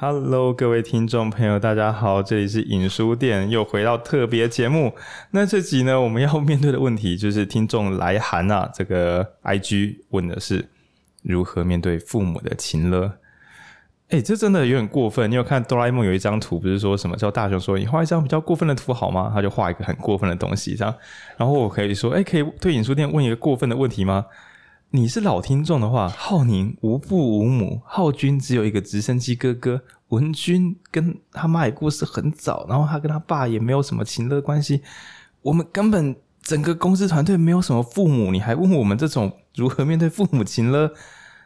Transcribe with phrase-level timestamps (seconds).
[0.00, 4.94] Hello，各位听众朋友，大家好，这里是影书店，又回到特别节目。
[5.32, 10.68] 那这集呢，我们要面对的问题就是听众来函啊，这个 IG 问的是
[11.24, 13.14] 如何面对父母的情勒。
[14.10, 15.28] 哎，这真的有点过分。
[15.28, 19.32] 你有看哆啦 A 梦有一张图，不是说什么叫大雄说你画一张比较过分的图好吗？
[19.34, 20.94] 他就画一个很过分的东西，这样。
[21.36, 24.26] 然后我可以说，哎，可以对影书店问一个过分的问题吗？
[24.90, 34.80] 你是老听众的话，浩宁无父无母，浩军只有一个直升机哥哥，文军跟他妈也过世很早，然后他跟他爸也没有什么情勒关系，
[35.42, 40.90] 我们根本整个公司团队没有什么父母，你还问我们这种如何面对父母情勒？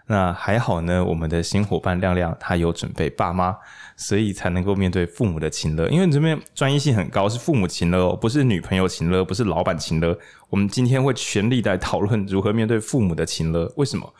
[0.06, 3.56] 那还好呢，我们的新伙伴亮亮他有准备爸妈，
[3.96, 5.88] 所以才能够面对父母的情勒。
[5.88, 10.18] 因为你这边专业性很高，是父母情勒哦，不是女朋友情勒，不是老板情勒。
[10.50, 13.72] 我们今天会全力来讨论如何面对父母的情勒。
[13.76, 14.12] 为什么？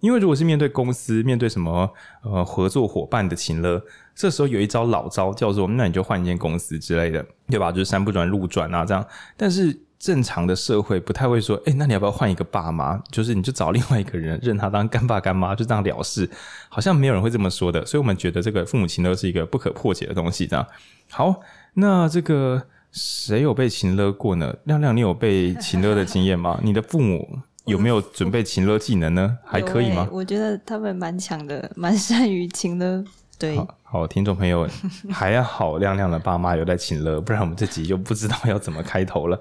[0.00, 1.88] 因为如果是面对公司、面对什么
[2.22, 3.82] 呃合作伙伴的情勒，
[4.14, 7.72] 这时候有一招老招叫做，那你就换一间公司之类的，对吧？
[7.72, 9.06] 就是山不转路转啊，这样。
[9.36, 9.87] 但是。
[9.98, 12.96] 正常的社会不太会说，哎、欸，那你要不要换一个爸妈？
[13.10, 16.28] 就是你就找另外一个人认他当干爸干妈，就这样了事。
[16.68, 20.46] 好像没有人会这么说的，所以我们觉得这个父母情勒是一个不可破解的东西。
[20.46, 20.64] 这样
[21.10, 21.40] 好，
[21.74, 24.54] 那这个谁有被情勒过呢？
[24.64, 26.60] 亮亮，你有被情勒的经验吗？
[26.62, 29.36] 你的父母有没有准备情勒技能呢？
[29.44, 30.02] 还可以吗？
[30.02, 33.04] 欸、我觉得他们蛮强的，蛮善于情勒。
[33.36, 34.68] 对，好，好，听众朋友
[35.10, 39.40] 还好，亮亮的爸妈有在情勒，不然我们这集就不知道要怎么开头了。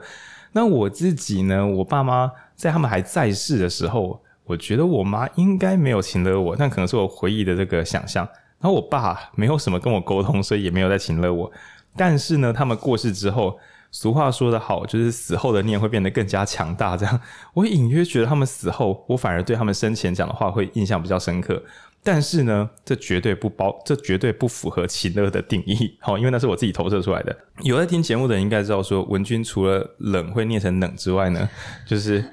[0.58, 1.68] 那我自己呢？
[1.68, 8.28] 我爸妈在他们还在世的时候，我觉得我妈应该没有请了我，但可能是我回忆的这个想象。
[8.60, 11.52] 然后我爸没有什么跟我沟通，所以也没有在请了我。
[11.96, 13.60] 但是呢，他们过世之后，
[13.92, 16.98] 俗话说得好，就是死后的念会变得更加强大。
[16.98, 17.22] 这样，
[17.54, 21.62] 我隐约觉得他们死后，我反而对他们生前讲的话会印象比较深刻。
[22.08, 27.38] 但是呢，这绝对不包，这绝对不符合情乐的定义，好， 因为那是我自己投射出来的。
[27.64, 31.50] 有在听节目的人应该知道，说文君除了冷会念成冷之外呢，
[31.86, 32.24] 就是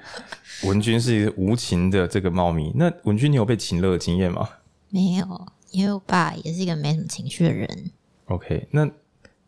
[0.63, 2.71] 文君是一个无情的这个猫咪。
[2.77, 4.49] 那文君，你有被情乐的经验吗？
[4.91, 7.91] 没有，因为我爸也是一个没什么情绪的人。
[8.27, 8.89] OK，那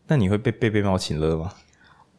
[0.07, 1.53] 那你会被贝贝猫情乐吗？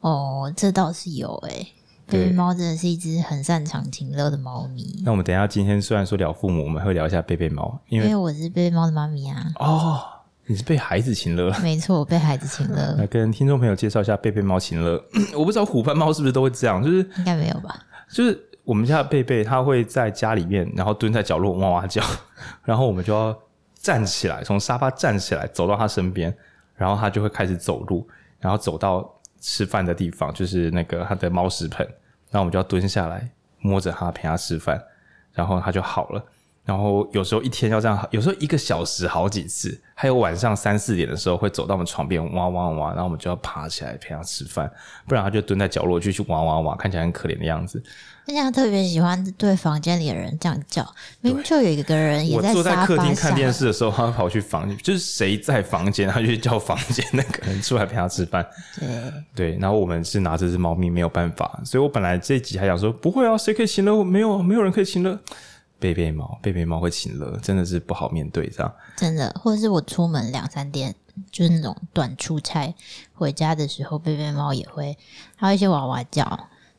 [0.00, 1.72] 哦，这倒是有诶、欸。
[2.10, 5.02] 贝贝猫真的是一只很擅长情勒的猫咪。
[5.04, 9.52] 那我们等一下今天虽然说聊父母，我们会聊一下贝贝猫，因为，因为我是贝贝猫的妈咪啊。
[9.56, 10.00] 哦，
[10.46, 11.52] 你是被孩子情勒？
[11.62, 12.94] 没错，我被孩子情勒。
[12.98, 15.02] 来跟听众朋友介绍一下贝贝猫情勒。
[15.36, 17.78] 我不知道虎斑猫是不是都会这样，就是应该没有吧？
[18.10, 22.02] 就是我们家的贝贝，它会在家里面，然后蹲在角落哇哇叫，
[22.64, 23.36] 然后我们就要
[23.75, 26.34] 站起来，从沙发站起来，走到它身边，
[26.75, 28.08] 然后它就会开始走路，
[28.40, 29.14] 然后走到。
[29.40, 31.88] 吃饭的地方就是那个它的猫食盆，
[32.31, 33.31] 那我们就要蹲下来
[33.61, 34.83] 摸着它陪它吃饭，
[35.33, 36.25] 然后它就好了。
[36.69, 44.71] 然后有时候一天要这样，有时候一个小时好几次，还有晚上三四点的时候会走到我们床边哇哇哇，然后我们就要爬起来陪它吃饭，
[45.06, 47.83] 不然它就蹲在角落继续哇哇哇，看起来很可怜的样子。
[48.27, 50.87] 而且他特别喜欢对房间里的人这样叫，
[51.23, 58.47] 明明就有一个人也在坐在客厅看电视的时候，他跑去房间，就是谁在房间，他就叫房间那个人出来陪他吃饭。
[58.79, 58.89] 对
[59.35, 64.05] 对，然后我们是拿这只猫咪没有办法，所以我本来这一集还想说不会啊，谁可以情勒我？
[64.05, 65.19] 没有，没有人可以情勒。
[65.81, 68.75] 贝贝猫，贝贝猫会请了，真的是不好面对这样。
[68.97, 70.94] 真的，或者是我出门两三天，
[71.31, 72.75] 就是那种短出差
[73.15, 74.97] 回家的时候，贝贝猫也会，
[75.37, 76.22] 它会一些娃娃叫。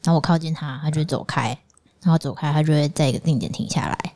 [0.04, 1.58] 然后我靠近它，它就会走开，
[2.02, 4.16] 然后走开，它就会在一个定点停下来，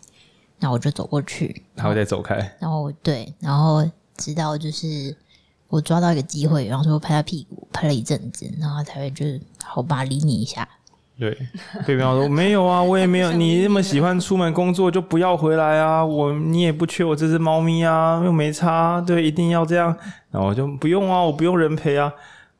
[0.59, 5.15] 然后我就走过去，它会再走开，然后对，然后直到就是
[5.67, 10.67] 我抓到一个机会，然后说拍它屁股，拍了一阵子，然后它才会就是好吧，理你一下。
[11.17, 11.31] 对，
[11.85, 19.95] 贝贝猫说没有啊，我也没有， 你那么喜欢出门工作就不要回来啊，我你也不缺我这只猫咪啊，又没差，对，一定要这样，
[20.31, 22.11] 然后我就不用啊，我不用人陪啊。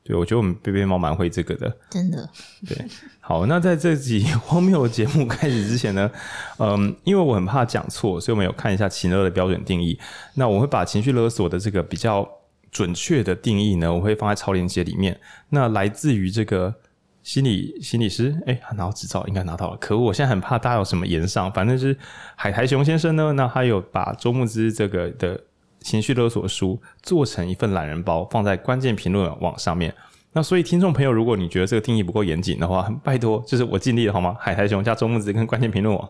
[0.05, 2.29] 对，我觉得我们贝贝猫蛮会这个的，真的。
[2.67, 2.77] 对，
[3.21, 6.11] 好，那在这集荒谬的节目开始之前呢，
[6.59, 9.97] 嗯，因为我很怕讲错，所以我们有看一下情勒的标准定义。
[10.33, 12.27] 那我会把情绪勒索的这个比较
[12.69, 15.17] 准确的定义呢，我会放在超链接里面。
[15.49, 16.75] 那来自于这个
[17.23, 19.77] 心理心理师，哎，他拿到执照应该拿到了。
[19.77, 21.97] 可恶，我现在很怕大家有什么言上，反正是
[22.35, 25.39] 海苔熊先生呢，那他有把周牧之这个的。
[25.83, 29.93] 情绪勒索书做成一份懒人包，放在关键评论网上面。
[30.31, 34.33] 那所以听众朋友，如果你觉得这个定义不够严谨的话，拜托，就是我尽力了好吗？
[34.39, 36.09] 海苔熊加周牧之跟关键评论网，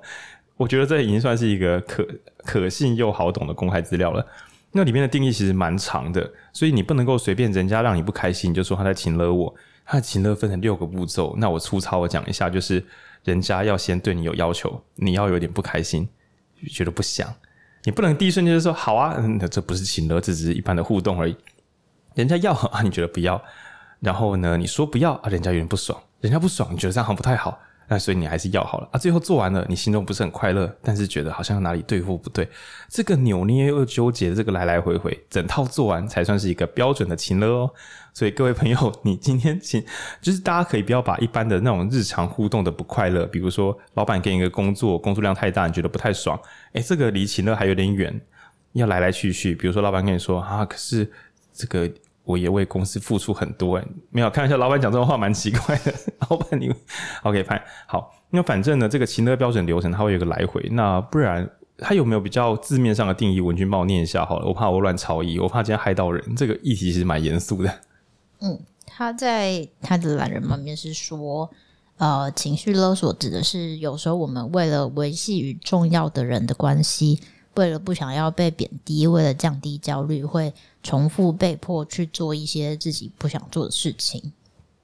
[0.57, 2.07] 我觉得这已经算是一个可
[2.45, 4.23] 可信又好懂的公开资料了。
[4.73, 9.55] 那里面的定义其实蛮长的，所以你不能够随便人家让你不开心，你就说他在情勒我。
[9.85, 12.83] 他的情乐分成六个步骤，那我粗糙的讲一下，就是
[13.23, 16.07] 人家要先对你有要求，你要有点不开心，
[16.71, 17.33] 觉得不想。
[17.83, 21.35] 你不能第一瞬间就说好啊，那，这不是情乐，这只是一般的互动而已。
[22.15, 23.43] 人家要啊，你觉得不要，
[23.99, 27.59] 然后呢，你说不要啊，人家有点不爽，人家不爽，你觉得这样好像不太好。
[27.87, 32.47] 那所以你还是要好了啊，最后做完了，你心中不是很快乐，但是觉得好像哪里对或不对，
[32.89, 37.69] 这个扭捏又纠结这个来来回回，整套做完才算是一个标准的情勒哦。
[38.13, 39.83] 所以各位朋友，你今天请
[40.21, 46.39] 就是大家可以不要把一般的那种日常互动的不快乐，比如说老板给你一个工作，工作量太大，你觉得不太爽，
[46.73, 48.21] 诶，这个离情乐还有点远，
[48.73, 49.53] 要来来去去。
[49.55, 51.11] 比如说老板跟你说啊，可是
[51.53, 51.91] 这个。
[52.23, 55.93] 我也为公司付出很多哎，没有开玩笑，老板讲这种话蛮奇怪的。
[56.29, 56.73] 老板你
[57.23, 58.11] ，OK，拍好。
[58.29, 61.47] 那反正呢，这个情勒标准流程它会有个来回，那不然
[61.77, 63.41] 它有没有比较字面上的定义？
[63.41, 66.35] 文君帮我念一下好了，我怕我乱抄译，我怕今天害到人。
[66.35, 67.73] 这个议题其实蛮严肃的。
[68.39, 71.49] 嗯，他在他的懒人包里面是说，
[71.97, 77.19] 呃，情绪勒索指的是有时候我们为了维系与重要的人的关系。
[77.55, 80.51] 为了不想要被贬低，为了降低焦虑，会
[80.83, 84.33] 重复被迫去做一些自己不想做的事情，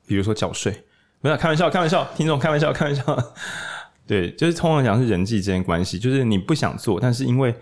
[0.07, 0.84] 比如说缴税。
[1.22, 3.34] 没有开玩笑，开玩笑，听众开玩笑，开玩笑。
[4.07, 7.54] 对，就是通常讲是人际之间关系，就是你不想做，但是因为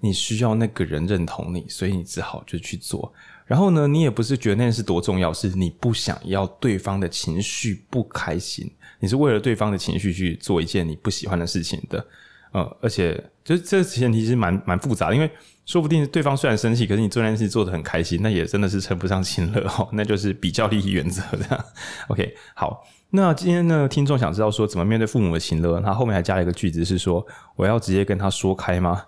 [0.00, 3.10] 你需要那个人认同你，所以你只好就去做。
[3.46, 8.70] 然后呢，你也不是觉得那件事多重要，是你不想要对方的情绪不开心，
[9.00, 12.06] 你是为了对方的情绪去做一件你不喜欢的事情的。
[12.54, 15.28] 呃，而且就是这前提是蛮蛮复杂的，因为
[15.66, 21.64] 说不定对方虽然生气，可是你做那件事做得很开心，那也真的是称不上亲热哦，那就是比较利益原则这样。
[22.06, 29.02] OK，好，那今天呢，听众想知道说怎么面对父母的亲热，他后面还加了一个句子是说，我要直接跟他说开吗？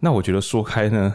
[0.00, 1.14] 那我觉得说开呢，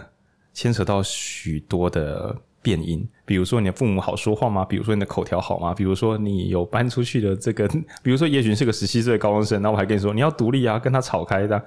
[0.54, 2.38] 牵扯到许多的。
[2.64, 4.66] 变音，比如说你的父母好说话吗？
[4.66, 5.74] 比如说你的口条好吗？
[5.74, 7.68] 比如说你有搬出去的这个，
[8.02, 11.64] 比如说也许是个十七岁的高中生，那我还跟你说你要独立啊，跟他吵开的。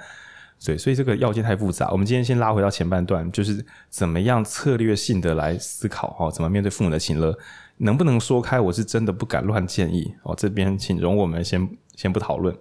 [0.64, 1.90] 对，所以这个要件太复杂。
[1.92, 7.38] 我们今天先拉回到前半段，就是怎么样策略性的来思考哦，怎么面对父母的情勒，
[7.76, 8.58] 能不能说开？
[8.58, 10.34] 我是真的不敢乱建议哦。
[10.34, 12.56] 这边请容我们先先不讨论。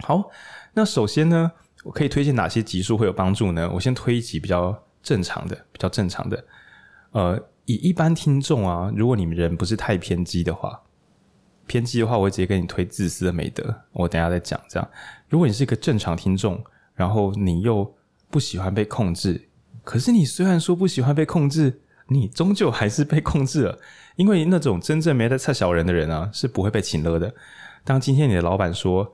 [0.00, 0.30] 好，
[0.74, 1.50] 那首先呢，
[1.84, 3.70] 我可以推荐哪些集数会有帮助呢？
[3.72, 6.44] 我先推一集比较正常的，比较正常的。
[7.16, 10.82] 呃，以一般听众啊，如果你们人不是太偏激的话，
[11.66, 13.74] 偏激的话，我会直接跟你推自私的美德。
[13.92, 14.60] 我等下再讲。
[14.68, 14.86] 这样，
[15.30, 16.62] 如果你是一个正常听众，
[16.94, 17.90] 然后你又
[18.28, 19.48] 不喜欢被控制，
[19.82, 23.78] 可是你虽然说不喜欢被控制，你终究还是被控制了。
[24.16, 27.34] 因为那种真正没在测小人的人啊，是不会被情勒的。
[27.82, 29.10] 当今天你的老板说：“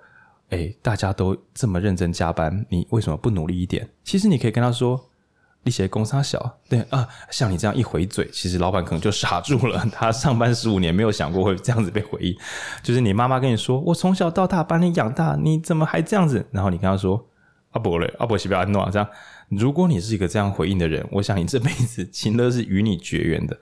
[0.50, 5.08] 哎，大家都这么认真加班，你为什么不努力一点？”其实你可以跟他说。
[5.64, 9.84] 一些公司小，对啊，像你这样一回嘴，其实老板可能就傻住了。
[9.92, 12.36] 他上班十五年，没有想过会这样子被回应。
[12.82, 17.24] 就是你妈妈跟你说：“我从小到大把你养大，你怎么还这样子？”然后你跟他说
[17.72, 19.08] ：“阿伯嘞，阿伯西不是安诺这样。”
[19.50, 23.56] 如果你是一个这样回应的人，我想你这辈子情乐是与你绝缘的。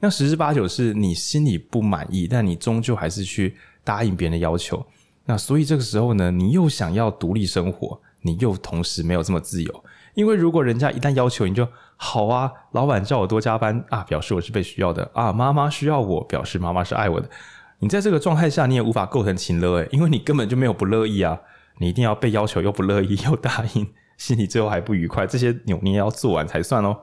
[0.00, 4.84] 那十之八九是你心里不满意，但你终究还是去答应别人的要求。
[5.24, 9.84] 那所以这个时候呢，你又想要独立生活，你又同时没有这么自由。
[10.16, 17.28] 因为如果人家一旦要求你就好啊，老板叫我多加班啊，表示我是被需要的啊，妈妈需要我，表示妈妈是爱我的。
[17.80, 21.38] 你在这个状态下，你也无法构成情乐诶，因为你根本就没有不乐意啊，
[21.78, 23.86] 你一定要被要求又不乐意又答应，
[24.16, 26.96] 心里最后还不愉快，这些扭捏要做完才算哦。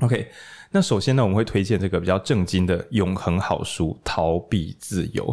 [0.00, 0.28] OK，
[0.70, 5.24] 那首先呢，我们会推荐这个比较正经的永恒好书《逃避自由》。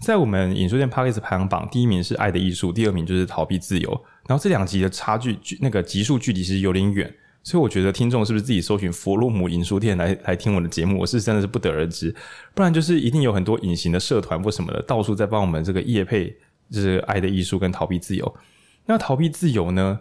[0.00, 3.88] 在我们影书店 Podcast 排行榜，第一名是《爱的艺术》，第二名就是《逃避自由》。
[4.30, 12.14] 然后这两集的差距距，那个集数距离其实有点远，所以我觉得听众是不是自己搜寻佛洛姆引书店来来听我的节目，我是真的是不得而知。
[12.54, 16.32] 不然就是一定有很多隐形的社团或什么的，到处在帮我们这个业配，
[16.70, 18.24] 就是《爱的艺术》跟《逃避自由》。
[18.86, 19.98] 那《逃避自由》呢？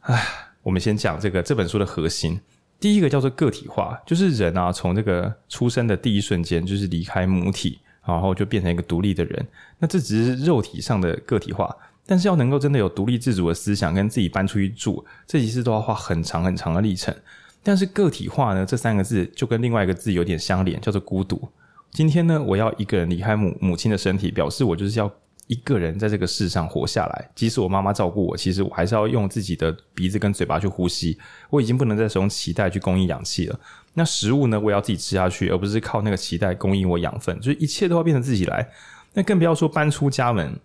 [0.00, 0.26] 唉，
[0.64, 2.40] 我们先讲这个这本书的核心。
[2.80, 9.46] 第一个叫做个体化，就是人啊，从这个出生的第一瞬间，就是离开母体，然后就变成一个独立的人。
[9.78, 11.72] 那这只是肉体上的个体化。
[12.06, 17.14] 但是要能够真的有独立自主的思想，跟自己搬出去住，这其实都要花很长很长的历程。
[17.62, 21.48] 但是个体化呢，这三个字就跟另外一个字有点相连，叫做孤独。
[21.90, 25.10] 今天呢，我要一个人离开母母亲的身体，表示我就是要
[25.48, 27.28] 一个人在这个世上活下来。
[27.34, 31.18] 即使我妈妈照顾我，其实我还是要用自己的鼻子跟嘴巴去呼吸。
[31.50, 33.58] 我已经不能再使用脐带去供应氧气了。
[33.94, 37.36] 那食物呢，我要自己吃下去，而不是靠那个脐带供应我养分。
[37.40, 38.68] 就是一切都要变成自己来。
[39.14, 40.56] 那更不要说搬出家门。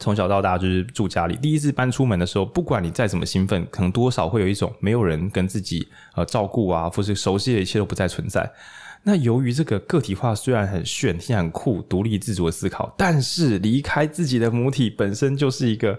[0.00, 8.50] 从小到大就是住家里，第一次搬出门的时候，不管你再怎么兴奋，可能多少会有一种没有人跟自己呃照顾啊，或是熟悉的一切都不再存在。
[9.02, 15.98] 那由于这个个体化虽然很炫，现在很酷，独立自主的思考，但是离开自己的母体本身就是一个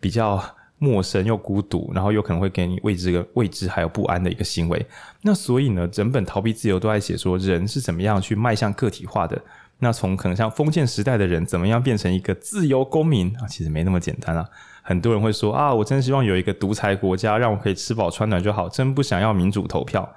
[0.00, 0.42] 比较
[0.78, 4.84] 陌生又孤独，然后又可能会给你未知的未知还有不安的一个行为。
[5.22, 9.40] 那所以呢，整本逃避自由都在写说人是怎么样去迈向个体化的。
[9.80, 14.48] 那从可能像封建时代的人怎么样变成一个自由公民啊，其实没那么简单啊。
[14.82, 20.08] 很多人会说啊，我真希望有一个独裁国家，让我可以吃饱穿暖就好，真不想要民主投票。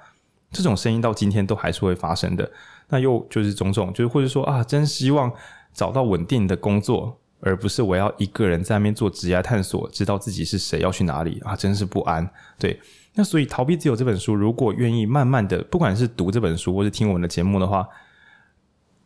[0.52, 2.50] 这种声音到今天都还是会发生的。
[2.88, 5.32] 那又就是种种，就是或者说啊，真希望
[5.72, 7.18] 找到稳定的工作。
[7.46, 12.26] 而不是我要一个人在那边做职业探索，知道自己是谁，要去哪里啊，真是不安。
[12.58, 12.80] 对，
[13.16, 17.86] 那所以《逃避自由》这本书，如果愿意慢慢的，不管是读这本书，或是听我们的节目的话，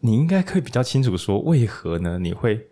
[0.00, 2.18] 你应该可以比较清楚说，为何呢？
[2.18, 2.68] 你会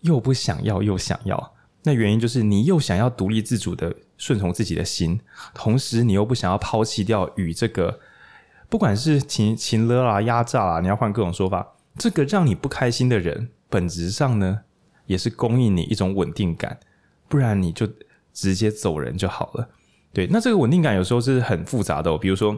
[0.00, 1.54] 又不想要又想要？
[1.84, 5.20] 那原因就是你又想要独立自主的顺从自己的心，
[5.54, 8.00] 同时你又不想要抛弃掉与这个，
[8.68, 14.60] 不管是情情勒啦、压榨啦，你要换各种说法，这个让你不开心的人，本质上呢？
[15.06, 16.80] 也是供应你一种稳定感，
[17.28, 17.86] 不然你就
[18.32, 19.68] 直接走人就好了。
[20.14, 22.16] 对，那这个稳定感有时候是很复杂的哦。
[22.16, 22.56] 比如说，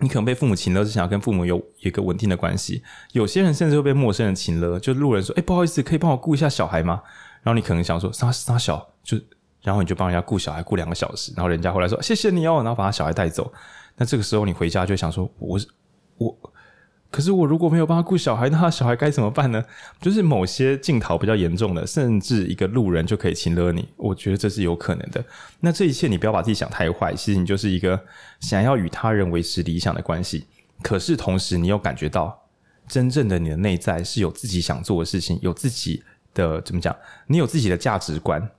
[0.00, 2.82] 你可能被父母请了，是想要跟父母有一个稳定的关系；
[3.12, 7.00] 有些人甚至会被陌生人请了，就路人说：“哎，不好意思，可以帮我顾一下小孩吗？”
[7.42, 9.18] 然后你可能想说：“啥啥小？”就
[9.62, 13.52] 然后你就帮人家顾小孩顾两个小时，然后人家回来说：“谢谢你哦。”然后把他小孩带走。
[13.96, 15.58] 那这个时候你回家就想说：“我
[16.18, 16.36] 我。”
[17.14, 19.64] 可是我如果没有办法顾小孩，那他小孩该怎么办呢？
[20.02, 25.24] 就是某些镜头比较严重的，甚至一个路人就可以情勒你，我觉得这是有可能的。
[25.60, 28.04] 那这一切你不要把自己想太坏，其实你就是一个
[28.40, 30.44] 想要与他人维持理想的关系，
[30.82, 32.36] 可是同时你又感觉到
[32.88, 36.02] 真正的你的内在是有自己想做的事情，有自己
[36.34, 36.96] 的怎么讲？
[37.28, 38.50] 你有自己的价值观，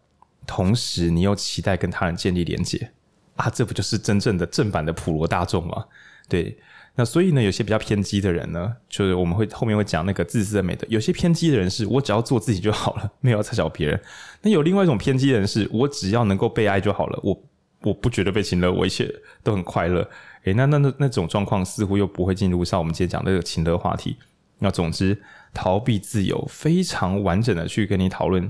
[0.48, 2.90] 同时你又期待跟他人建立连接
[3.36, 5.84] 啊，这不就是真正的正版的普罗大众吗？
[6.30, 6.58] 对。
[6.98, 10.88] 那所以呢，有些比较偏激的人呢，就是我们会后面会讲那个自私的美德。
[10.90, 14.02] 有些偏激的人是我只要做自己就好了， 没有要插小别人。
[14.42, 17.44] 那有另外一种偏激的人是我只要能够被爱就好了，我
[17.82, 20.10] 我不觉得被情勒，我一切都很快乐。
[20.46, 24.16] 诶，那那那那种状况似乎又不会进入上我们今天讲的这个情勒话题。
[24.60, 25.22] 那总之，
[25.54, 28.50] 逃避自由非常完整的去跟你讨论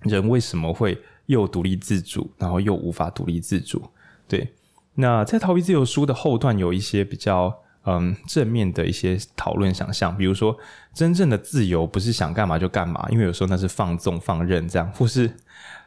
[0.00, 3.90] 人为什么会又独立自主，然后又无法独立自主。
[4.26, 4.54] 对，
[4.94, 7.54] 那在逃避自由书的后段有一些比较。
[7.86, 10.58] 嗯，正面的一些讨论想象，比如说，
[10.92, 15.30] 真正的自由不是想干嘛就干嘛，因为有时候那是放纵放任这样，或是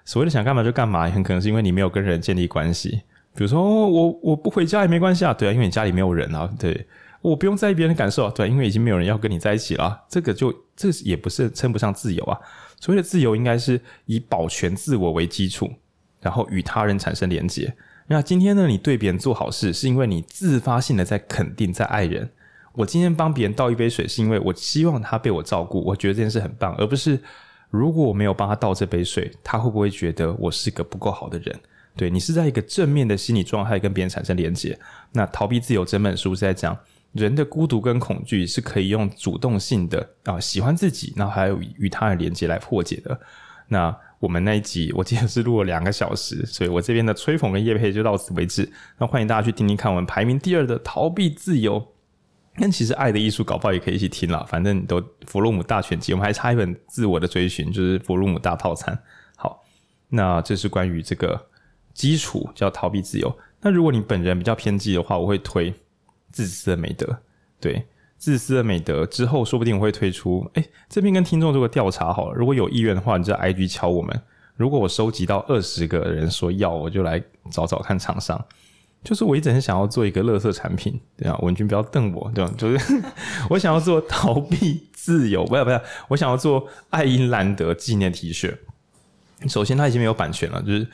[0.05, 3.01] 所谓的想干嘛就干嘛，很可能是因为你没有跟人建立关系。
[3.35, 6.87] 比如说，我我不回家也没关系啊，对啊，因为你家里没有人啊，对，
[7.21, 12.39] 我不用在意别人的感受啊，对，因为已经没有人要跟你在一起了，这个就这也不是称不上自由啊。
[12.79, 15.69] 所谓的自由应该是以保全自我为基础，
[16.21, 17.75] 然后与他人产生连结。
[18.11, 22.27] 那今天呢，你对别人做好事，是因为你自发性的在肯定、在爱人。
[22.73, 27.21] 我今天帮别人倒一杯水，是因为我希望他被我照顾，我觉得这件事很棒，而不是
[27.69, 31.55] 如果我没有帮他倒这杯水，他会不会觉得我是个不够好的人？
[31.95, 34.75] 对，你是在一个正面的心理状态跟别人产生连接。
[35.11, 36.75] 那逃避自由整本书是在讲
[37.11, 43.19] 人的孤独跟恐惧是可以用主动性的啊，喜欢自己，然后还有与他人连接来破解的。
[43.67, 43.95] 那。
[44.19, 48.69] 我们那一集我记得是录了两个小时，所以我这边的吹捧跟叶配就到此为止。
[48.97, 51.79] 那欢迎大家去听听看我们排名第二的《逃避自由》，
[52.57, 54.45] 那其实《爱的艺术》搞不好也可以一起听啦。
[54.47, 58.97] 反正你都弗洛姆大全集，我们还差一本《自我的追寻》，就是弗洛姆大套餐。
[59.37, 59.63] 好，
[60.09, 61.47] 那这是关于这个
[61.93, 63.33] 基础叫逃避自由。
[63.61, 65.73] 那如果你本人比较偏激的话，我会推
[66.31, 67.21] 自私的美德。
[67.59, 67.85] 对。
[68.19, 70.47] 自私的美德之后，说不定会推出。
[70.53, 74.21] 哎，这边跟听众做个调查好了，如果有意愿的话，你就 IG 敲我们。
[74.57, 78.45] 如果我收集到二十个人说要，我就来找找看厂商。
[79.01, 82.53] 就是我一直很想要做一个垃圾产品，对啊，文君不要瞪我，对吧？
[82.57, 83.01] 就是
[83.49, 88.53] 我想要做逃避自由，不要不要，我想要做爱因兰德纪念 T 恤。
[89.47, 90.87] 首先他已经没有版权了，就是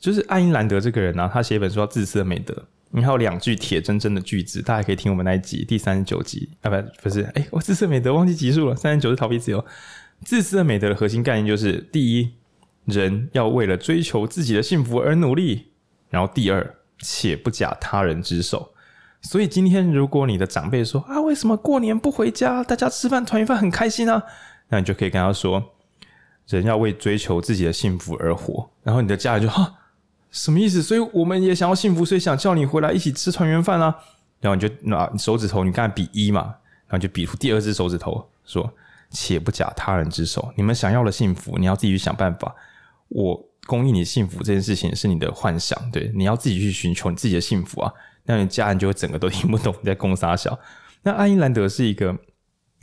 [0.00, 2.52] 就是爱因兰德这个人呢、他写一本书叫《自私的美德》。
[2.94, 8.76] 你还有两句铁铮铮的句子，大家可以听我们那一集第三十九集啊，不不是，哎，我自私的美德忘记集数了。
[8.76, 9.64] 三十九是逃避自由，
[10.22, 12.34] 自私的美德的核心概念就是：第一，
[12.84, 15.68] 人要为了追求自己的幸福而努力；
[16.10, 18.74] 然后第二，且不假他人之手。
[19.22, 22.62] 所以今天如果你的长辈说啊，为什么过年不回家？
[22.62, 24.22] 大家吃饭团圆饭很开心啊，
[24.68, 25.72] 那你就可以跟他说：
[26.46, 28.68] 人要为追求自己的幸福而活。
[28.82, 29.78] 然后你的家人就哈。
[30.32, 30.82] 什么意思？
[30.82, 33.94] 所以我们也想要幸福，所以想叫你回来一起吃团圆饭啊！
[34.40, 36.40] 然后你就拿手指头，你刚才比一嘛，
[36.88, 38.72] 然后就比出第二只手指头，说
[39.10, 42.52] ：“且不假他人之手，你们想要的幸福，你要自己去想办法。
[43.08, 47.92] 我供应你幸福这件事情是你的幻想，对，你要自己去寻求你自己的幸福啊！
[48.24, 50.58] 那你家人就会整个都听不懂你在攻三小。
[51.02, 52.16] 那爱因兰德是一个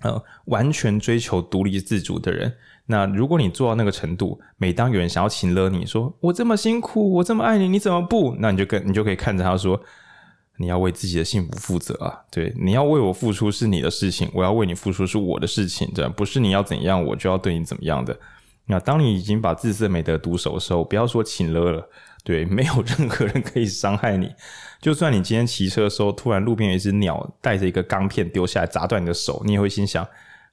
[0.01, 2.55] 呃完全追求独立自主的人。
[2.91, 8.35] 那如果你做到那个程度，每当有人想要请勒你说我这么辛苦，我这么爱你，你怎么不？
[8.39, 9.79] 那你就跟你就可以看着他说，
[10.57, 12.19] 你要为自己的幸福负责啊！
[12.31, 18.17] 对，你要为我付出是你的事情，我要为你付出是我的事情，对，不是你要怎样我就要对你怎么样的。
[18.65, 21.87] 那当你已经把自身美德毒熟的时候，不要说请勒了，
[22.23, 24.31] 对，没有任何人可以伤害你。
[24.81, 30.07] 就算你今天骑车的时候，突然路边有一只鸟带着一个钢片丢下来砸断你的手，你也会心想：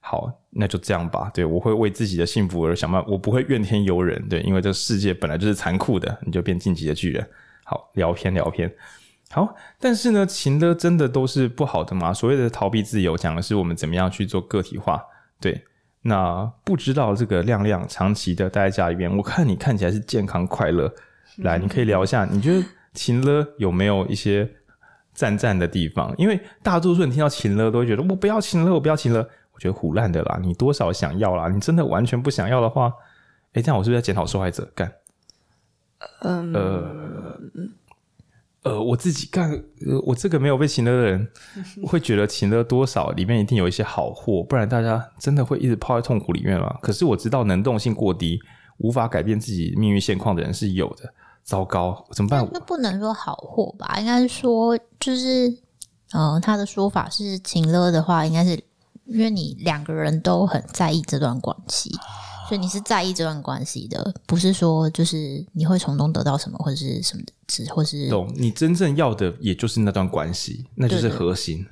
[0.09, 1.29] 好，那就这样吧。
[1.33, 4.25] 对，我会为自己的幸福而想办法，我不会怨天尤人。
[4.29, 7.29] 对，因为这世界本来就是残酷的，你就变晋级的巨人。
[7.65, 8.73] 好，聊天聊天。
[9.31, 12.13] 好，但是呢，情的真的都是不好的吗？
[12.13, 15.03] 所谓的逃避自由，讲的是我们怎么样去做个体化。
[15.41, 15.61] 对。
[16.03, 20.89] 那不知道这个亮亮长期的待在家里边，我看你看起来是健康快乐。
[21.39, 24.49] 来，你可以聊一下，你觉得情了有没有一些
[25.13, 26.15] 赞赞的地方？
[26.17, 29.27] 因为大多数人听到情了都会觉得我不要情了，我不要情勒。
[29.57, 31.49] 我觉得胡烂的啦，你多少想要啦？
[31.49, 32.93] 你真的完全不想要的话，
[33.53, 34.71] 哎，这样我是不是要检讨受害者？
[34.75, 34.93] 干，
[36.21, 37.39] 嗯呃。
[38.63, 41.27] 呃，我自己干，呃，我这个没有被情勒的人，
[41.87, 46.77] 会觉得情勒多少里面一定有一些好货，不然大家真的会一直泡在痛苦里面吗？
[46.81, 48.39] 可是我知道能动性过低，
[48.77, 51.11] 无法改变自己命运现况的人是有的。
[51.43, 52.45] 糟糕，怎么办？
[52.51, 53.95] 那不能说好货吧？
[53.99, 55.47] 应该是说，就是，
[56.11, 58.61] 嗯、呃，他的说法是情勒的话，应该是
[59.07, 61.91] 因为你两个人都很在意这段关系。
[62.47, 71.65] 所以你是在意这段关系的，不是说就是你会从中得到什么或者是什么的，只或是懂你真正要的，也就是那段关系，那就是核心。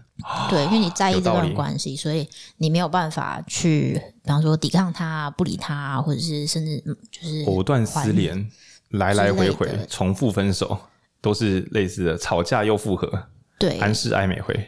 [0.49, 2.27] 对，因为你在意这段关系，所以
[2.57, 6.77] 你没有办法去，比方说抵抗他、不理他，或者是甚至
[7.09, 8.45] 就是藕断丝连，
[8.89, 10.77] 来来回回重复分手，
[11.21, 13.09] 都是类似的吵架又复合。
[13.57, 14.67] 对，安室爱美惠。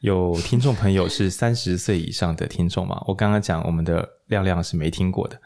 [0.00, 3.02] 有听众朋友是三十岁以上的听众吗？
[3.06, 5.38] 我刚刚讲我们的亮亮是没听过的。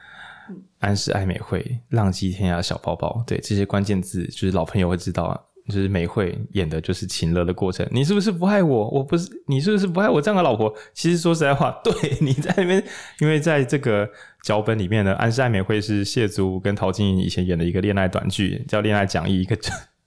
[0.78, 5.40] 安室爱美惠、浪迹天涯、小包包，对这些关键字，就是老朋友会知道啊。
[5.66, 7.88] 就是美惠演的就是情乐的过程。
[7.90, 8.90] 你是不是不爱我？
[8.90, 10.72] 我不是，你是不是不爱我这样的老婆？
[10.92, 12.84] 其实说实在话， 对你在那边，
[13.20, 14.06] 因为在这个
[14.42, 19.58] 脚本里面呢，安室爱美惠是谢祖武跟陶晶莹以前演的一个恋爱短剧，叫《恋爱讲义》，一个。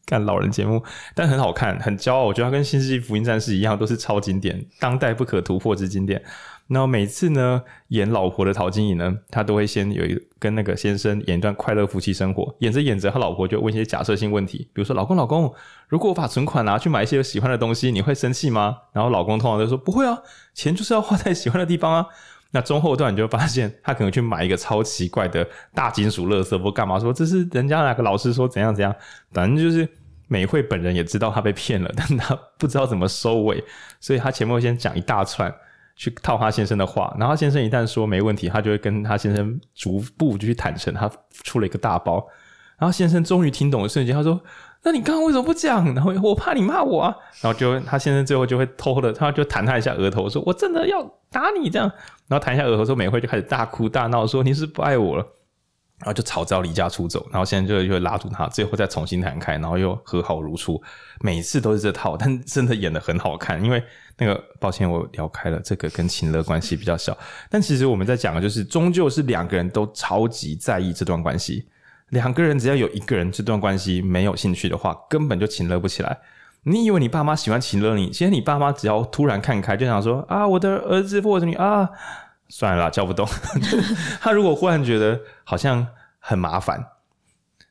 [0.07, 0.81] 看老人节目，
[1.13, 2.23] 但很好看，很骄傲。
[2.23, 6.23] 我觉得他跟《新世纪福音战士》一样，都是超经典，当代不可突破之经典。
[6.67, 12.55] 然后每次呢，演老婆的陶晶莹呢，她都会先有一跟那个先生演一段快乐夫妻生活。
[12.59, 15.53] 演着演着，他老婆就问一些假设性问题，比如说：“老公，老公，
[15.87, 20.19] 如果我把存款拿去买一些喜欢的东西，你会生气吗？”然后老公通常都说：“不会啊，
[20.53, 22.05] 钱就是要花在喜欢的地方啊。”
[22.51, 28.95] 那中后段你就发现，他可能去买一个超奇怪的大金属垃圾，或干嘛说这是人家哪个老师说怎样怎样，
[29.31, 29.88] 反正就是。
[30.29, 33.63] 美惠本人也知道他被骗了，但他不知道怎么收尾，
[34.01, 35.49] 所以他前面先讲一大串
[35.95, 41.10] 去套他先生的话，然后他先生一旦说没问题，他就会跟他先生逐步就去坦诚他
[41.45, 42.27] 出了一个大包，
[42.77, 44.38] 然后先生终于听懂的瞬间，他说
[44.83, 51.89] ：“那你刚刚为什么不讲？”然后我怕你骂我啊，然后就他先生最后就会偷的，他就弹他一下额头，说：“我真的要打你这样。”
[52.27, 55.25] 然后弹一下额头说：“美惠就开始大哭大闹，说你是不爱我了。”
[55.99, 60.79] 然后就吵着要离家出走，然后现在就就会拉住他，最后再重新谈开，然后又和好如初。
[61.21, 63.59] 每次都是这套，但真的演得很好看。
[63.63, 63.83] 因为
[64.15, 67.17] 那个，抱歉，我聊开了，这个跟情乐关系比较小。
[67.49, 71.67] 但其实我们在讲的就是，终究是两个人都超级在意这段关系。
[72.09, 76.15] 两个人只要有一个人这段关系没有兴趣的话，根本就情乐不起来。
[76.69, 78.10] 你以为你爸妈喜欢请了你？
[78.10, 81.89] 其实你爸妈只要突然看开，就想说啊，我的儿子或者你啊。
[82.49, 83.27] 算了啦，叫不动。
[84.21, 85.86] 他如果忽然觉得好像
[86.19, 86.82] 很麻烦，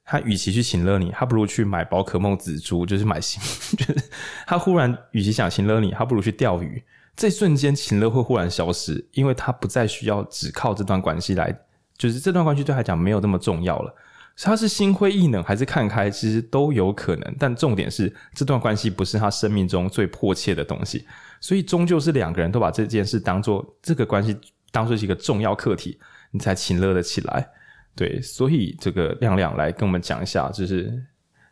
[0.05, 3.41] 他与其去请了你，他不如去买宝可梦紫珠，就是买新。
[3.77, 4.11] 就是
[4.47, 6.83] 他忽然与其想请了你，他不如去钓鱼。
[7.15, 11.55] 这瞬间情乐会忽然消失，因为他不再需要只靠这段关系来，
[11.97, 13.95] 就是这段关系对他来讲没有那么重要了。
[14.45, 17.37] 他是心灰意冷还是看开，其实都有可能。
[17.39, 21.07] 但重点是这段关系不是他生命中最迫切的东西，
[21.41, 24.37] 所以终究是两个人都把这件事当做这个关系。
[24.73, 25.99] 当做是一个重要课题，
[26.33, 27.49] 你才情勒得起来。
[27.95, 30.93] 对，所以这个亮亮来跟我们讲一下，就是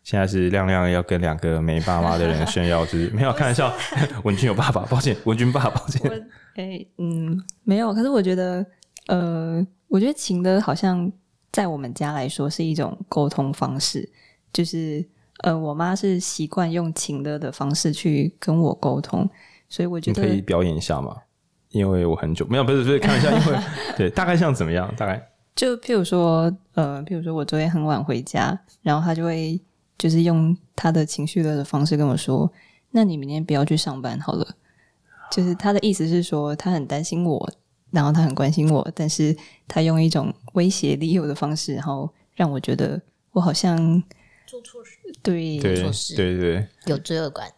[0.03, 3.73] 现在是亮亮要跟两个没爸妈的人炫耀，就是没有开玩笑。
[4.25, 6.29] 文君有爸爸，抱歉，文君爸爸，抱歉。
[6.57, 7.95] 哎、嗯，没有。
[7.95, 8.67] 可是我觉得，
[9.07, 11.11] 呃，我觉得情的好像
[11.55, 14.11] 在我们家来说是一种沟通方式，
[14.53, 15.09] 就是
[15.45, 19.31] 呃，我妈是习惯用情的的方式去跟我沟通，
[19.69, 21.17] 所以我觉得你可以表演一下嘛？
[21.71, 23.59] 因为我很久没有，不是不是开玩笑，因为
[23.97, 24.93] 对，大概像怎么样？
[24.97, 29.61] 大概就譬如说，呃，譬如说我昨天很晚回家，然后她就会
[29.97, 32.53] 就是用她的情绪勒的方式跟我说
[32.91, 34.45] ：“那你明天不要去上班好了。”
[35.31, 37.49] 就是他的意思是说，他很担心我
[37.91, 39.37] 然后他很关心我，但是
[39.69, 44.03] 他用一种威胁利诱的方式，然后让我觉得我好像
[44.47, 47.49] 做错事，对，对做错事，对对，有罪恶感，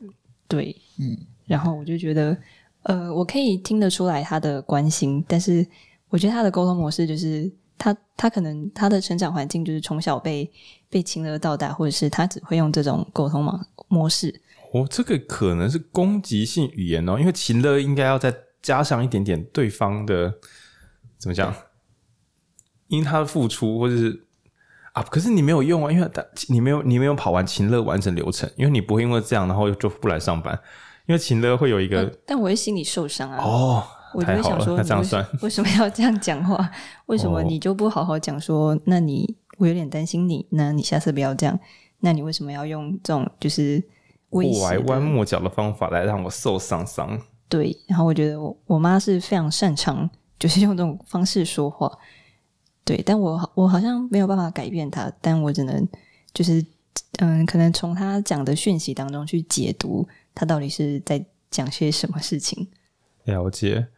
[0.47, 2.37] 对，嗯，然后我就觉得，
[2.83, 5.67] 呃，我可以听得出来他的关心，但是
[6.09, 10.51] 我觉得他的沟通模式就是他他可能他的成长环境就是从小被
[10.89, 14.43] 被情乐到大，或者是他只会用这种沟通模模式。
[14.73, 20.33] 哦，这个可能是攻击性语言哦，因为情乐应该要再加上一点点对方的
[21.19, 21.55] 怎么讲，
[22.89, 24.25] 因他的付出或者是
[24.93, 26.11] 啊，可是你没有用啊，因为
[26.49, 30.59] 你没有你没有跑完秦乐完整流程，因为你不会因为这样然后就不来上班，
[31.07, 33.39] 因为秦乐会有一个，但我会心里受伤啊。
[33.43, 36.71] 哦，我就会想说，那这样算 为什么要这样讲话？
[37.07, 38.71] 为什么你就不好好讲说？
[38.71, 41.59] 哦、那你我有点担心你，那你下次不要这样。
[42.01, 43.83] 那你为什么要用这种就是？
[44.29, 47.19] 拐弯抹角的方法来让我受伤伤。
[47.49, 51.91] 对，然后我觉得我我妈是非常擅长，就是用这种方式说话。
[52.87, 55.87] 对，但我我好像没有办法改变他，但我只能
[56.33, 56.65] 就是
[57.19, 62.69] 嗯，可能从他讲的讯息当中去解读他到底是在讲些什么事情。
[63.25, 63.89] 了解。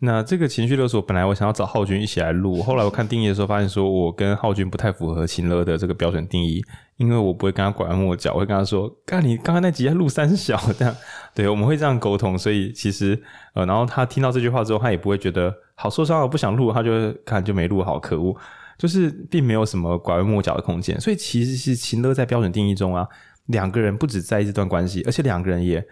[0.00, 6.64] 那这个情绪勒索，本来我想要找浩君一起来录，后来我看定义的时候，发现说我跟浩君不太符合情勒的这个标准定义，
[6.98, 10.94] 因为我不会跟他拐弯抹角，我会跟他说：“干，你刚刚那集在录三小这样。”
[11.34, 13.20] 对，我们会这样沟通，所以其实
[13.54, 18.36] 呃，然后他听到这句话之后，他也不会觉得好受伤了，不想录，他就看就没录好，可恶，
[18.76, 21.00] 就是并没有什么拐弯抹角的空间。
[21.00, 23.06] 所以其实是情勒在标准定义中啊，
[23.46, 25.86] 两个人不止在意这段关系，而且两个人也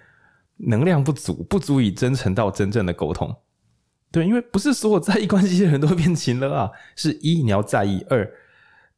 [0.56, 3.32] 能量不足，不足以真诚到真正的沟通。
[4.10, 6.68] 对，因为不是所有在意关系的人都会变情勒啊。
[6.96, 8.28] 是一，你要在意；二，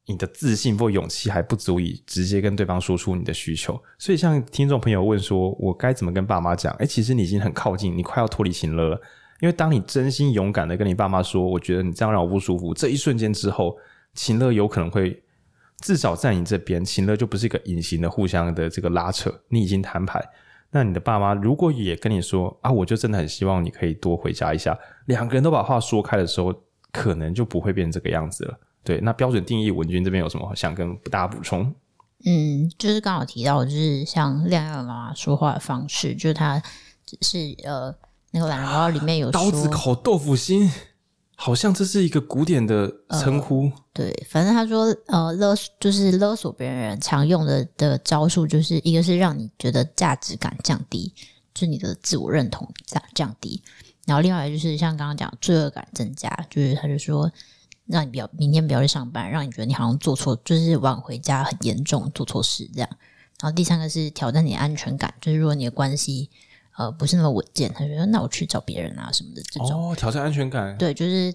[0.07, 3.79] 你的自信或勇气还不足以直接跟对方说出你的需求。
[3.99, 6.73] 所以，像听众朋友问说，我该怎么跟爸妈讲？
[6.79, 9.01] 哎，其实你已经很靠近，你快要脱离情勒了。
[9.39, 13.77] 因为当你真心勇敢的跟你爸妈说，我觉得你这样让我不舒服，这一瞬间之后，
[14.13, 15.21] 情乐有可能会
[15.79, 20.23] 至少在你这边，情乐就不是一个隐形的互相的这个拉扯，你已经摊牌。
[20.71, 26.53] 那你的爸妈如果也跟你说啊，我就真的很希望你可以多回家一下，两个人都把话说开的时候，
[26.91, 28.59] 可能就不会变这个样子了。
[28.83, 31.73] 对，那标准定义，文君这边有什么想跟大家补充？
[32.25, 36.61] 嗯，就是刚好提到，就是像亮耀妈妈说话的方式，就是他
[37.05, 37.95] 只是呃，
[38.31, 40.71] 那个懒人包里面有刀子口豆腐心。
[41.41, 43.63] 好像这是一个古典的称呼。
[43.63, 51.13] 呃，对，反正他说，呃，勒就是勒索别人常用的的招数，就是一个是让你觉得价值感降低，
[51.53, 53.63] 就是你的自我认同降降低，
[54.05, 57.31] 然后另外就是像刚刚讲罪恶感增加，就是他就说
[57.85, 62.89] 让你不要明天不要去上班，让你觉得你好像做错，就是晚回家很严重，做错事这样。
[63.39, 66.29] 然后第三个是挑战你的安全感，就是如果你的关系。
[66.79, 70.77] 呃，不是那么稳健，他就说：“那我去找别人啊，什么的这种。”哦，挑战安全感。
[70.77, 71.33] 对，就是。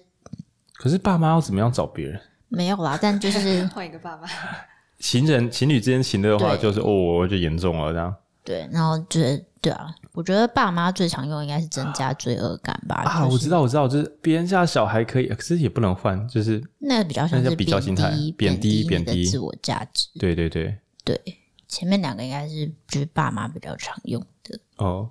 [0.73, 2.19] 可是爸妈要怎么样找别人？
[2.49, 4.27] 没有啦，但就是 换一个爸爸。
[4.99, 8.13] 情人、情侣之间情的话，就是哦，我就严重了这样。
[8.43, 13.03] 对，然后就是对啊，我觉得爸妈最常用应该是增加罪恶感吧。
[13.05, 20.07] 啊，就是、我知道，我知道，就是别人家小孩可以，可是也不能换，就是那个比较像是比较心态，贬低、贬低自我价值。
[20.19, 21.19] 对对对对，
[21.67, 25.09] 前面两个应该是就是爸妈比较常用的哦。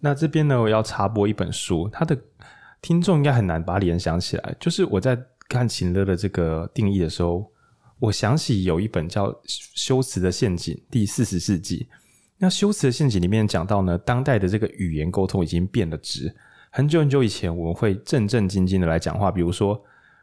[0.00, 2.18] 那这边呢，我要插播一本书，它的
[2.82, 4.56] 听众应该很难把它联想起来。
[4.58, 7.50] 就是我在看秦乐的这个定义的时候，
[7.98, 11.88] 我想起有一本叫《修辞的陷阱》，第四十四集。
[12.38, 16.34] 那《修辞的陷阱》里面讲到呢，当代的这个语言沟通已经变了质。
[16.70, 19.82] 很久很久以前，我们会正正经经的来讲话，比如说，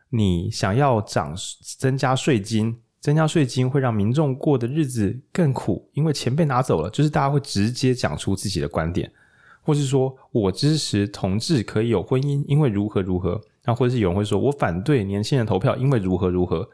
[0.10, 1.36] 你想要涨
[1.78, 6.90] 增加税金，增加税金会让民众过的日子更苦，因为钱被拿走了。
[6.90, 9.12] 就是大家会直接讲出自己的观点。
[9.68, 13.42] 或是说我支持同志可以有婚姻，因为如何如何。
[13.66, 16.66] 那或者是有人会说我反对年轻人投票，因为如何如何。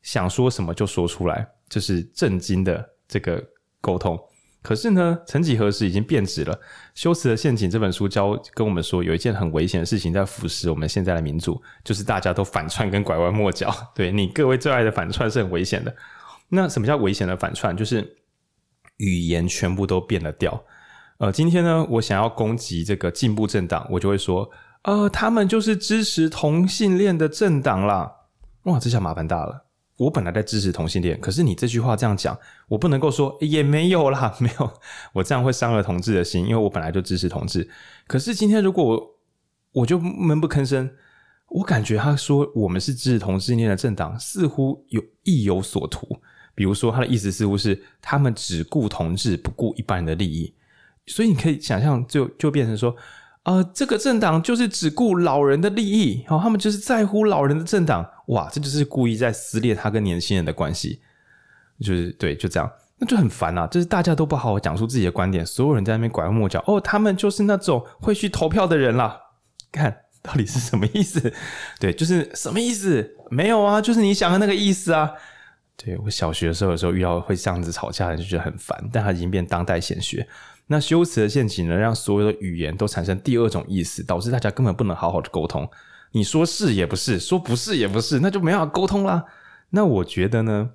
[0.00, 3.44] 想说什么就说出来，这、就是正经的这个
[3.82, 4.18] 沟通。
[4.62, 6.54] 可是呢，曾几何时已经变质了。
[6.94, 13.70] 《修辞的陷阱》这本书教跟我们说，有一件很危险的事情在腐蚀我们现在的民主，就是大家都反串跟拐弯抹角。
[13.94, 15.94] 对，你各位最爱的反串是很危险的。
[16.48, 17.76] 那什么叫危险的反串？
[17.76, 18.16] 就是
[18.96, 20.64] 语言全部都变了调。
[21.22, 24.50] 呃，今天呢，我想要攻击这个进步政党，我就会说，
[24.82, 28.12] 呃，他们就是支持同性恋的政党啦。
[28.64, 29.66] 哇，这下麻烦大了。
[29.98, 34.68] 我本来在支持同性恋，可是你这句话这样讲，我不能够说也没有啦， 没有，
[35.12, 37.70] 我这样会伤了同志的心，因为我本来就支持同志。
[38.08, 39.10] 可是今天如果我
[39.74, 40.90] 我就闷不吭声，
[41.50, 46.18] 我感觉他说我们是支持同性恋的政党，似乎有意有所图。
[46.56, 50.52] 比如说他的意思似乎是他们只顾同志，不顾一般人的利益。
[51.06, 52.94] 所以你可以想象，就就变成说，
[53.42, 61.00] 呃，这个政党就是只顾老人的利益，哦，他们就是在乎老人的政党，哇，这就是故意在撕裂他跟年轻人的关系，
[61.80, 69.18] 就是对，就这样，那就很烦啊，就是大家都不好好讲出自己的观点，所有人在那边拐弯抹角，哦，他们就是那种会去投票的人啦，
[69.72, 71.32] 看到底是什么意思？
[71.80, 73.16] 对，就是什么意思？
[73.28, 75.10] 没有啊，就是你想的那个意思啊。
[75.76, 78.78] 对，我小学的时候，有时候遇到会这样子吵架的人，就觉得很烦。
[78.92, 80.24] 但他已经变当代显学。
[80.72, 85.68] 那修辞的陷阱呢，让所有的语言都产生第二种意思，导致大家根本不能好好的沟通。
[86.12, 89.26] 你说是也不是，说不是也不是，那就没办法沟通啦。
[89.70, 90.70] 那我觉得呢，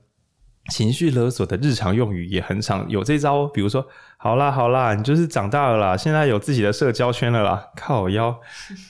[0.69, 3.47] 情绪勒索的日常用语也很常有这招。
[3.47, 8.39] 比如说，好啦好啦，你就是长大了啦，现在有自己的社交圈了啦，靠腰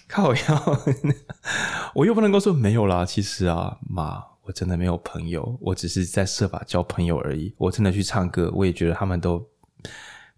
[0.08, 0.80] 靠腰，
[1.96, 3.06] 我又不能够说没有啦。
[3.06, 4.24] 其实啊，妈。
[4.48, 7.54] 我真的没有朋友，我只是在设法交朋友而已。
[7.58, 9.46] 我真的去唱歌，我也觉得他们都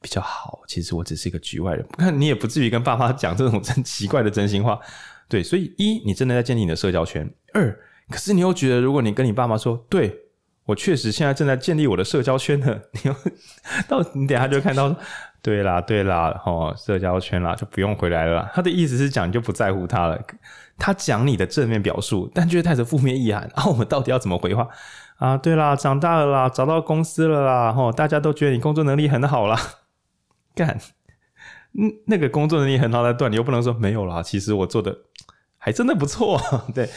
[0.01, 0.61] 比较好。
[0.67, 4.79] 其实我只是一个局外人，不 看你也不至于跟爸妈讲这种真奇怪的真心话。
[5.27, 7.77] 对，所以一，你真的在建立你的社交圈；二，
[8.09, 10.15] 可是你又觉得，如果你跟你爸妈说，对，
[10.65, 13.15] 我确实现在正在建立我的社交圈呢， 你又
[13.87, 14.95] 到你等下就看到，
[15.43, 18.49] 对啦，对啦，哦，社交圈啦，就不用回来了。
[18.53, 20.19] 他的意思是讲，你就不在乎他了。
[20.79, 23.47] 他讲你的正面表述，但却带着负面意涵。
[23.53, 24.67] 啊，我们到底要怎么回话
[25.17, 25.37] 啊？
[25.37, 29.59] 对啦，长大了啦，找到公司了啦，吼，大家都觉得你工作能力很好啦。
[30.59, 30.77] 干，
[31.73, 34.21] 嗯，那个工作能力很好的段，你又不能说没有啦。
[34.21, 34.95] 其实我做的
[35.57, 36.41] 还真的不错。
[36.75, 36.89] 对，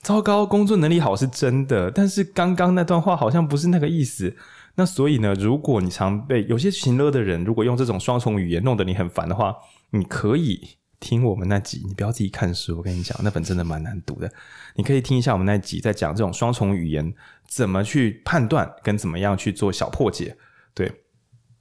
[0.00, 4.36] 糟糕，工作能力好是真的，但是刚刚那段话好像不是那个意思。
[4.76, 9.56] 那所以呢，如果你常被有些情乐的人，如果用这种双重语言弄得你很烦的话，
[9.90, 10.78] 你可以。
[11.02, 12.76] 听我们那集，你不要自己看书。
[12.76, 14.32] 我跟你讲，那本真的蛮难读的。
[14.76, 17.12] 你可以听一下我们那集，在讲这种双重语言
[17.48, 20.36] 怎么去判断，跟怎么样去做小破解。
[20.72, 21.01] 对，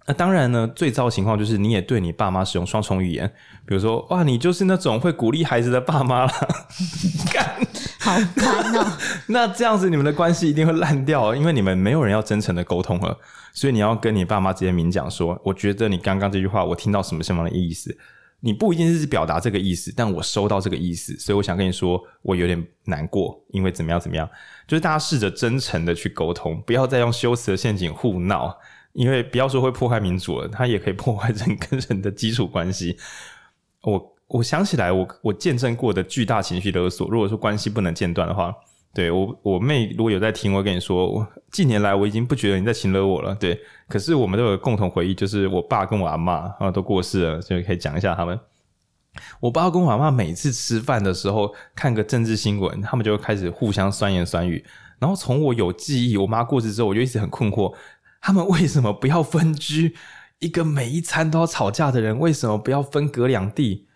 [0.07, 3.31] 那当然呢，最糟的情况就是你也对你爸妈使用双重语言，
[3.65, 6.31] 比如说，哇，你就是那种会鼓励孩子的爸妈了，
[7.31, 7.55] 干，
[7.99, 8.97] 好烦哦。
[9.27, 13.17] 那这样子，你们的关系一定会烂掉，因为你们没有人要真诚的沟通了。
[13.53, 17.95] 所以你要跟你爸妈直接明讲说，我觉得你刚刚这句话，我听到什么什么的意思。
[18.43, 24.27] 你不一定是表达这个意思，但我收到这个意思，所以我想跟你说，我有点难过，因为怎么样怎么样，
[24.67, 28.57] 就是大家试着真诚的去沟通，不要再用修辞的陷阱互闹，
[28.93, 32.97] 因为不要说会破坏民主了，它也可以破坏人跟人的基础关系。
[33.81, 38.53] 我我想起来我，我见证过的巨大情绪勒索，如果说关系不能间断的话。
[38.93, 43.33] 对我，我妹如果有在听，我跟你说，近年来我已经不觉得你在情勒我了。
[43.35, 48.37] 对，可是我们都有共同回忆，就是我爸跟我阿嬷啊都过世了，所以可以讲一下他们。
[49.39, 54.61] 我爸跟我阿嬷每次吃饭的时候，看个政治新闻，他们就会开始互相酸言酸语。
[54.99, 57.73] 然后从我有记忆，我妈过世之后，我就一直很困惑，
[58.21, 59.95] 他们为什么不要分居？
[60.39, 63.87] 一个每一餐都要吵架的人，为什么不要分隔两地？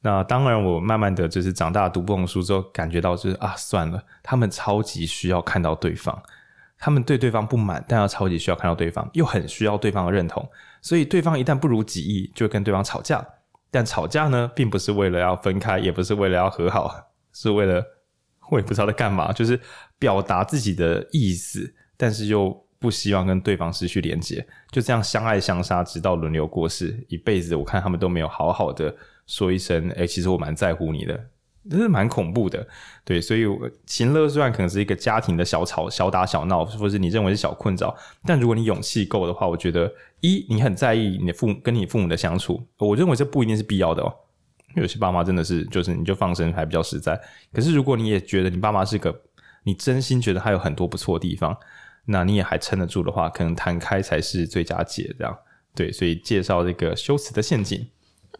[0.00, 6.22] 那当然，我慢慢的就是长大读不懂书之后，感觉到就是啊，算了，他们超级需要看到对方，
[6.78, 10.46] 他们对对方不满，但要超级需要看到对方，又很需要对方的认同，
[10.82, 13.24] 所以对方一旦不如己意，就跟对方吵架。
[13.70, 17.82] 但吵架呢，并不是为了要分开，也不是为了要和好，是为了
[18.50, 19.58] 我也不知道在干嘛，就是
[19.98, 28.94] 表达自己的意思，但是又不希望跟对方失去连接，就这样相爱相杀，直到轮流过世，一辈子，我看他们都没有好好的。
[29.26, 31.18] 说一声，哎、其实我蛮在乎你的，
[31.70, 32.68] 真是蛮恐怖的，
[33.06, 33.46] 对，所以
[33.86, 44.14] 秦乐虽然可能是一个家庭的小吵、小打小闹，或是你认为是小困扰，但如果你勇气够的话，我觉得一你很在意你的父母跟你父母的相处，我认为这不一定是必要的哦。
[44.76, 47.18] 有些爸妈真的是，就是你就放生还比较实在。
[47.50, 49.22] 可是如果你也觉得你爸妈是个，
[49.62, 51.56] 你真心觉得他有很多不错的地方，
[52.06, 55.14] 那你也还撑得住的话，可能弹开才是最佳解。
[55.18, 55.36] 这样
[55.74, 57.86] 对，所以介绍这个修辞的陷阱。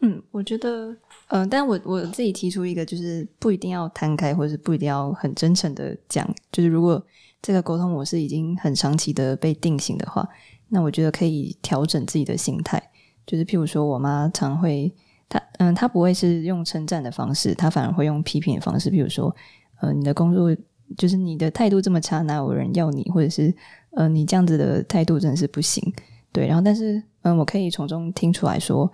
[0.01, 0.89] 嗯，我觉得，
[1.27, 6.29] 嗯、呃，但我我自己提出一个，就是不一定要摊开，或者是不一定要很真诚的讲。
[6.51, 7.01] 就是如果
[7.41, 10.27] 这个沟通模式已经很长期的被定型的话，
[10.67, 12.81] 那我觉得可以调整自己的心态。
[13.25, 14.93] 就是譬如说，我妈常会，
[15.29, 18.91] 她嗯，她不会是用称赞的方式，她反而会用批评的方式。
[18.91, 19.35] 譬如说，
[19.81, 20.55] 呃，你的工作
[20.97, 23.03] 就是你的态度这么差，哪有人要你？
[23.13, 23.53] 或者是，
[23.91, 25.93] 呃，你这样子的态度真的是不行。
[26.31, 28.91] 对，然后但是，嗯，我可以从中听出来说。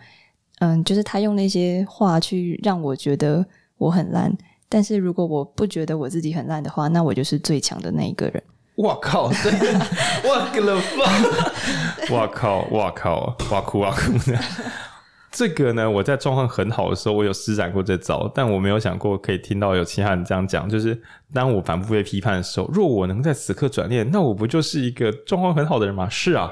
[0.59, 3.43] 嗯，就是他用那些话去让我觉得
[3.77, 4.31] 我很烂，
[4.69, 8.43] 但是如果我不觉得我自己很烂的话，那我就是最强的那一个人。
[8.77, 9.23] 我靠！
[12.11, 12.59] 我 靠！
[12.71, 13.35] 哇靠！
[13.51, 14.39] 哇哭哇哭的。
[15.31, 20.69] 这个呢，我在状况很好的时候，我有施展过这招，但我没有想过可以听到有其他人这样讲。
[20.69, 21.01] 就是
[21.33, 26.09] 当我反复被批判的时候，若我能在此刻转念，那我不就是一个状况很好的人吗？
[26.09, 26.51] 是啊。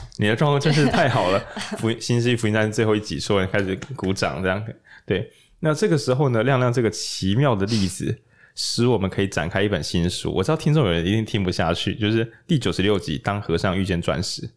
[0.18, 1.40] 你的状况真是太好了。
[1.78, 4.64] 福音新世纪福音战最后一集，所有人开始鼓掌，这样
[5.04, 5.28] 对。
[5.58, 8.16] 那这个时候呢，亮亮这个奇妙的例子，
[8.54, 10.32] 使我们可以展开一本新书。
[10.32, 14.48] 我知道听众有人一定听不下去，就是第九十六集，当和尚遇见钻石。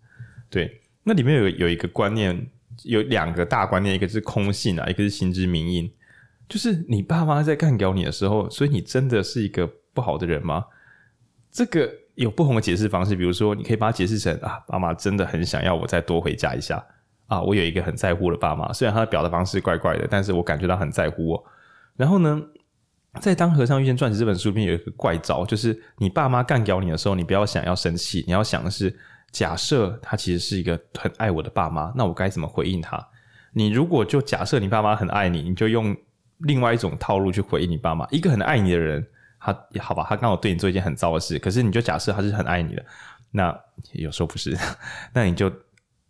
[0.47, 2.47] 对，那里面有有一个观念，
[2.83, 5.91] 有两个大观念，一个是空性啊，一个是心之明印。
[6.49, 10.65] 就是你爸妈在干掉你的时候，所以你真的是一个不好的人吗？
[11.49, 16.85] 这个有不同的解释方式，比如说你可以把它解释成啊，爸妈真的很想要我再多回家一下
[17.27, 21.43] 啊，我有一个很在乎的爸妈，虽然他的表达方式怪怪的，但是我感觉到很在乎我。
[21.95, 22.41] 然后呢，
[23.21, 28.93] 在《当和尚遇见钻石》这本书里面有一个怪招，就是你爸妈干掉你的时候，你不要想要生气，你要想的是，
[29.31, 33.07] 假设他其实是一个很爱我的爸妈，那我该怎么回应他？
[33.53, 35.95] 你如果就假设你爸妈很爱你，你就用。
[36.45, 39.05] 另外一种套路去回应你爸妈，一个很爱你的人，
[39.39, 42.83] 他好吧，他刚好对你做一件很糟的事，可是你就假设他是很爱你的，
[43.29, 43.55] 那
[43.91, 44.57] 有时候不是，
[45.13, 45.53] 那你就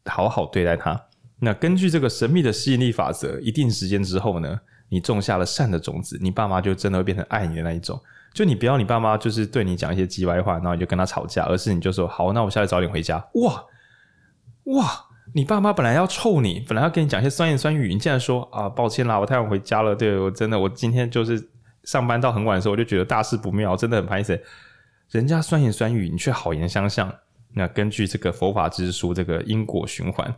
[0.06, 0.98] 好好对待他。
[1.40, 4.58] 那根据这个神秘的吸引力法则，一定时间之后呢，
[4.92, 7.98] 你种下了善的种子，你爸妈就真的会变成爱你的那一种。
[8.34, 13.18] 就你不要你爸妈就是对你讲一些叽歪话，然后你就跟他吵架，而是你就说好，那我下次早点回家。
[13.36, 13.66] 哇
[14.66, 15.06] 哇！
[15.34, 19.96] 你爸妈本来要臭你，本来要跟你讲一些酸言酸语，你竟然说啊，抱歉啦，我太晚回家了。
[19.96, 21.42] 对，我真的，我今天就是
[21.86, 24.42] 上班到很晚的时候，我就觉得大事不妙，真的很拍谢。
[25.10, 27.14] 人家酸言酸语，你却好言相向。
[27.54, 30.34] 那根据这个佛法之书，这个因果循环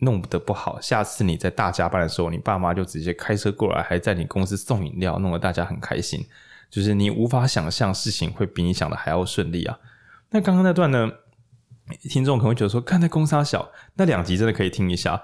[0.00, 6.26] 弄得不好，下次你在大加班的时候，你爸妈就直接开车过来，还在你公司送饮料，弄得大家很开心。
[6.68, 9.78] 就是你无法想象事情会比你想的还要顺利啊。
[10.30, 11.10] 那刚刚那段呢？
[12.08, 15.20] 听众可能会觉得说，看在公三小那两集真的可以听一下。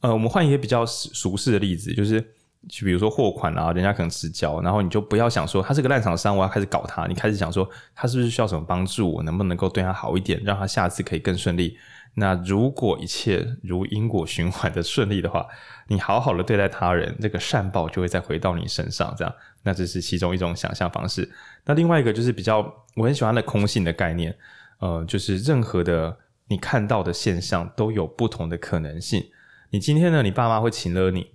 [0.00, 2.20] 呃，我们换一个比较俗世的例子，就是
[2.68, 7.06] 就比如说货款啊，人家可能迟交，然后你就不要想说他是个烂厂商，我要开始搞他。
[7.06, 11.78] 你开始想说他是不是需要什么帮助，我能不能够对他好一点，让他下次可以更顺利。
[12.14, 15.46] 那如果一切如因果循环的顺利的话，
[15.88, 19.14] 你好好的对待他人，这个善报就会再回到你身上。
[19.16, 21.30] 这样，那这是其中一种想象方式。
[21.64, 22.58] 那另外一个就是比较
[22.96, 24.36] 我很喜欢的空性的概念。
[24.80, 26.16] 呃，就是任何的
[26.48, 29.22] 你看到的现象都有不同的可能性。
[29.70, 31.26] 你今天呢，你爸妈会请了你，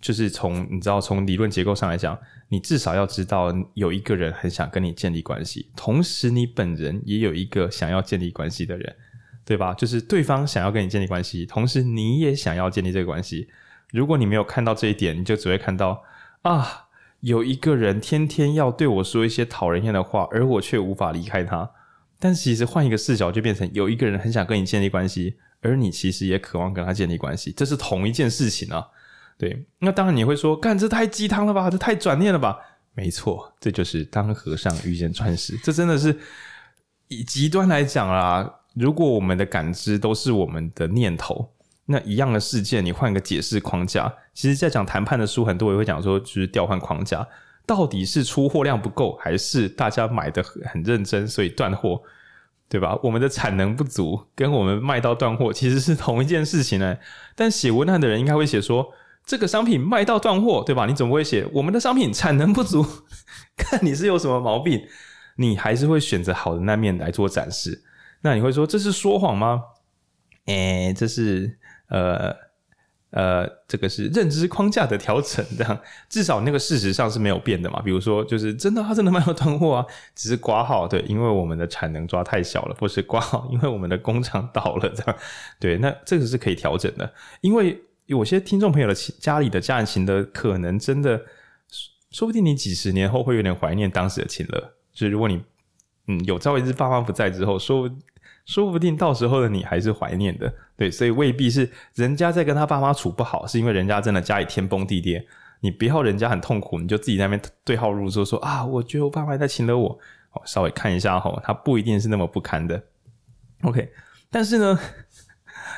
[0.00, 8.96] 就是从你知道从理论结构上来讲，你至少要知道有一个人很想跟你建立关系，同时你本人也有一个想要建立关系的人，
[9.48, 9.72] 对吧？
[9.72, 13.48] 就是对方想要跟你建立关系，同时你也想要建立这个关系。
[13.90, 16.04] 如果你没有看到这一点，你就只会看到
[16.42, 16.88] 啊，
[17.20, 21.70] 有一个人天天要对我说一些讨人厌的话，而我却无法离开他。
[22.18, 28.86] 但其实换一个视角，就变成有一个人很想跟你建立关系，而你其实也渴望跟他建立关系，这是同一件事情啊。
[29.38, 32.58] 对，那当然你会说，干，这太鸡汤了吧，这太转念了吧？
[32.92, 35.56] 没错，这就是当和尚遇见钻石。
[35.64, 36.14] 这真的是
[37.06, 38.44] 以极端来讲啊，
[38.78, 41.50] 如果我们的感知都是我们的念头，
[41.86, 47.26] 那一样的事件，你换个解释框架，其实在讲谈判的书，很多也会讲说，就是调换框架。
[47.66, 52.00] 到底是出货量不够，还是大家买的很认真，所以断货，
[52.68, 52.98] 对吧？
[53.02, 56.96] 我们的产能不足，跟我们卖到断货其实是同一件事情呢。
[57.34, 58.90] 但写文案的人应该会写说，
[59.26, 60.86] 这个商品卖到断货，对吧？
[60.86, 62.86] 你怎么会写我们的商品产能不足，
[63.56, 64.80] 看你是有什么毛病，
[65.36, 67.82] 你还是会选择好的那面来做展示。
[68.22, 69.62] 那你会说这是说谎吗？
[70.46, 72.48] 诶，这是呃。
[73.10, 77.80] 呃，这个是认知框架的调整，这样 至少那个事实上是没有变的嘛。
[77.80, 85.16] 比如说，就是真的，他真的卖到断货啊，只是挂号，对，因为我们的产能抓太小了，不是挂号， 因为我们的工厂倒了，这样
[85.58, 87.10] 对，那这个是可以调整的。
[87.40, 91.18] 因为有些听众朋友的家里的家人情的可能真的，
[92.10, 94.74] 说不定你几十年后会有点怀念当时的情乐。
[94.92, 95.42] 就是如果你
[96.08, 97.88] 嗯有朝一日爸妈不在之后，说。
[98.46, 105.22] 说不定到时候的你还是怀念的，对，所以未必是人家在跟他爸妈处不好，是因为人家真的家里天崩地裂。
[105.60, 109.90] 你不要人家很痛苦，你就自己在那边对号入座说啊，我觉得我爸妈在请了我，
[110.32, 112.82] 哦，稍微看一下哈，他不一定是那么不堪的。
[113.64, 113.92] OK，
[114.30, 114.80] 但是呢，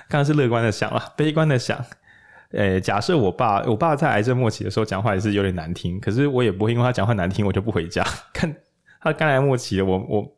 [0.09, 1.77] 刚刚是乐观的想啊，悲观的想，
[2.53, 8.05] 诶、欸，假设我爸，我爸在癌症末期的时候讲话也是有点难听，可是我也不会因为他讲话难听我就不回家。
[8.33, 8.55] 看
[9.01, 10.33] 他肝癌末期了，我我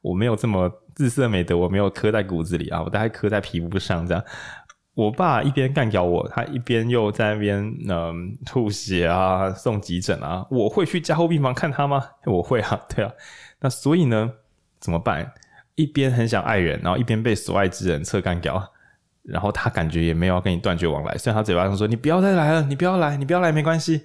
[0.00, 0.70] 我没有这么。
[0.96, 4.24] 自色美德我没有刻在骨子里啊，我大概刻在皮肤上这样。
[4.94, 10.46] 我爸一边干掉我，他一边又在那边嗯、吐血啊，送急诊啊。
[10.50, 12.02] 我会去加护病房看他吗？
[12.24, 13.12] 我会啊，对啊。
[13.60, 14.32] 那所以呢，
[14.80, 15.34] 怎么办？
[15.74, 18.72] 一边很想爱人，然后一边被所爱之人侧干掉，
[19.22, 24.00] 然后他感觉也没有要跟你断绝往来，虽然他嘴巴上说你不要再来了，你不要来，你不要来，没关系。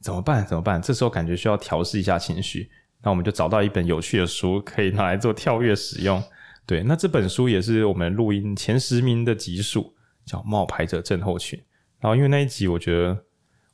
[0.00, 0.46] 怎么办？
[0.46, 0.80] 怎么办？
[0.80, 2.70] 这时候感觉需要调试一下情绪。
[3.02, 6.22] 那我们就找到一本有趣的书，可以拿来做跳跃使用。
[6.66, 9.94] 对，那这本书也是我们录音前十名的集数，
[10.26, 11.58] 叫《冒牌者症候群》。
[12.00, 13.24] 然后因为那一集，我觉得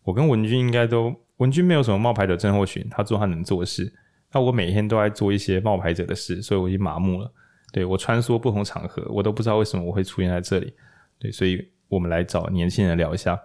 [0.02, 3.92] 我跟文君应该都，文君没有什么冒牌者症候群，他做他能做的事。
[4.32, 7.32] 那我每天都在做一些冒牌者的事，所以我已经麻木了。
[7.72, 10.72] 对，我穿梭不同场合，我都不知道为什么我会出现在这里。
[11.18, 13.34] 对，所以我们来找年轻人聊一下《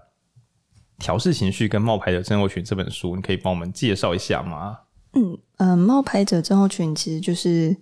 [0.99, 4.77] 调试情绪跟冒牌者症候群》这本书，你可以帮我们介绍一下吗？
[5.13, 7.75] 嗯嗯、呃，冒牌者症候群其实就是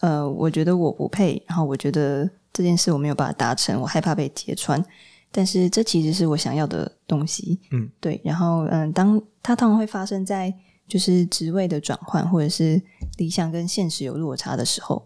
[0.00, 4.84] 呃，我觉得我不配，然后我觉得这件事我没有办法达成，我害怕被揭穿，
[5.30, 7.58] 但是这其实是我想要的东西。
[7.70, 8.20] 嗯，对。
[8.24, 10.52] 然后嗯、呃，当它通常会发生在。
[10.88, 12.80] 就是职位的转换，或者是
[13.16, 15.04] 理想跟现实有落差的时候，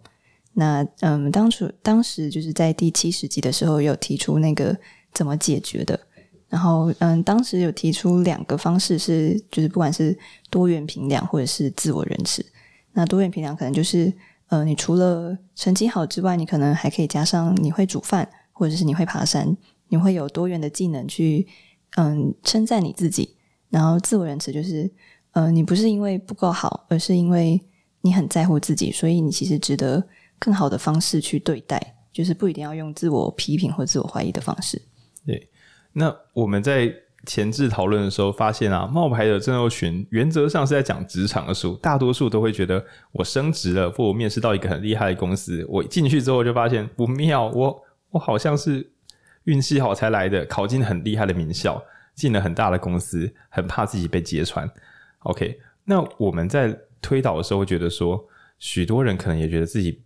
[0.53, 4.77] 那嗯，当初当时就是在第七十集的时候有提出那个
[5.15, 5.99] 怎么解决的，
[6.51, 10.15] 然后嗯，当时有提出两个方式是，就是不管是
[10.51, 12.45] 多元评量或者是自我仁慈。
[12.93, 14.13] 那多元评量可能就是，
[14.49, 19.57] 呃，你除了成绩好之外，你可能还可以加上你会煮饭，或者是你会爬山，
[19.89, 21.47] 你会有多元的技能去
[21.97, 23.37] 嗯称赞你自己。
[23.71, 24.93] 然后自我仁慈就是。
[25.33, 27.65] 呃，你不是因为不够好，而是因为
[28.01, 30.05] 你很在乎自己，所以你其实值得
[30.41, 31.81] 更好的方式去对待，
[32.13, 34.83] 就是不一定要用自我批评或自我怀疑的方式。
[35.25, 35.49] 对，
[35.93, 36.95] 那我们在
[37.27, 42.83] 前置讨论的时候发现啊，冒牌的症候群原则上是在讲职场的书，大多数都会觉得
[43.13, 48.91] 我升职了，或我面试到一个很厉害的公司，我进去之后就发现不妙，我我好像是
[49.45, 51.83] 运气好才来的，考进很厉害的名校，
[52.15, 54.71] 进了很大的公司，很怕自己被揭穿。
[55.21, 58.25] OK，那我们在推导的时候会觉得说，
[58.59, 60.01] 许多人可能也觉得自己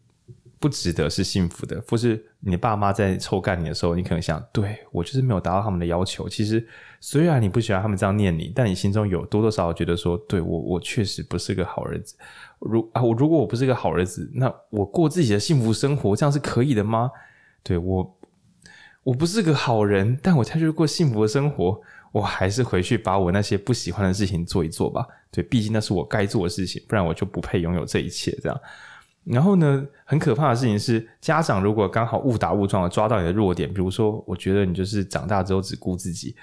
[0.64, 6.26] 不值得是幸福的，或是你爸妈在臭干你的时候，你可能想，对，我就是没有达到他们的要求。
[6.26, 6.66] 其实
[7.02, 12.16] 虽然你不喜欢他们这样念你，但你心中有多多少少觉得说，对，我我确实不是个好儿子。
[12.60, 17.10] 如啊，我如果我不是个好儿子，那我过自己的幸福生活，这样是可以的吗？
[17.62, 18.18] 对，我
[19.02, 21.78] 我不是个好人，但我才觉得过幸福的生活。
[22.10, 25.06] 我还是回去把我那些不喜欢的事情做一做吧。
[25.30, 28.30] 对，毕竟那是我该做的事情，不然我就不配拥有这一切。
[28.40, 28.60] 这样，
[29.24, 36.36] 然后呢，很可怕的事情是，家长如果刚好误打误撞的抓到你的弱点，比如说，我觉得你就是长大之后只顾自己，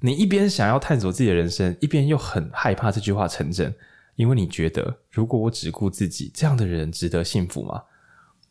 [0.00, 3.74] 你一边想要探索自己的人生，一边又很害怕这句话成真，
[4.16, 7.82] 因为你觉得，如果我只顾自己，这样的人值得幸福吗？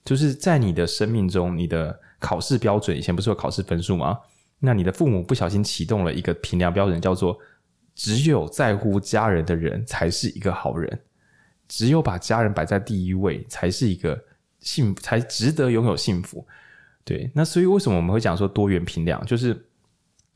[0.04, 4.18] 就是在你的生命中，你的考试标准以前不是有考试分数吗？
[4.60, 7.38] 那你的父母不小心启动了一个评量标准，叫做
[7.94, 11.00] 只有在乎家人的人才是一个好人，
[11.68, 14.20] 只有把家人摆在第一位才是一个
[14.60, 16.46] 幸，才值得拥有幸福。
[17.04, 19.24] 对，那所以为什么我们会讲说多元评量？
[19.26, 19.66] 就是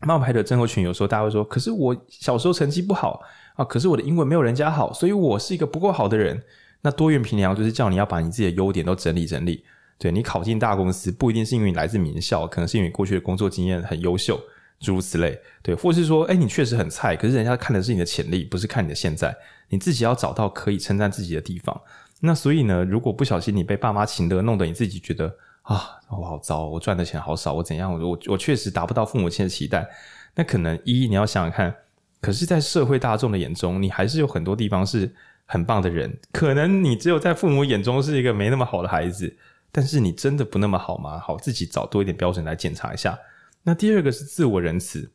[0.01, 3.21] 冒牌的症候群，有时候大家会说，可是我小时候成绩不好
[3.55, 6.41] 啊，可是我的英文没有人家好，所以我是一个不够好的人。
[6.81, 9.65] 那多元评量就是叫你要把你自己的优点都整理整理。
[9.97, 14.39] 对，你考进大公司，不一定是因为你来自名校，可能是因为过去的工作经验很优秀，
[14.79, 15.39] 诸如此类。
[15.61, 19.35] 对，或是说，哎，你确实很菜，可是人家看的是你的潜力，不是看你的现在。
[19.69, 21.79] 你自己要找到可以称赞自己的地方。
[22.21, 27.93] 那所以呢，如果不小心你被爸妈请乐，弄得你自己觉得啊，我好糟，我赚的钱好少，我怎样？
[27.93, 29.87] 我我确实达不到父母亲的期待。
[30.35, 31.75] 那可能一，你要想想看，
[32.21, 35.13] 可是，在社会大众的眼中，你还是有很多地方是
[35.45, 36.17] 很棒的人。
[36.31, 39.35] 可能你只有在父母眼中是一个没那么好的孩子。
[39.71, 41.19] 但是你真的不那么好吗？
[41.19, 43.15] 好，自己找多一点标准来检查一下。
[43.63, 45.11] 那第二个是自我仁慈。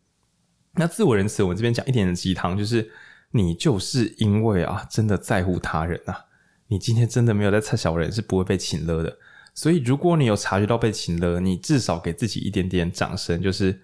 [0.77, 2.91] 那自我仁慈，我们这边讲一点鸡汤，就是
[3.31, 6.27] 你就是因为啊，真的在乎他人啊，
[6.67, 9.17] 你今天真的没有在插小人，是不会被请了的。
[9.55, 13.81] 所以如果你有察觉到被请了，你至少给自己一点点掌声，就是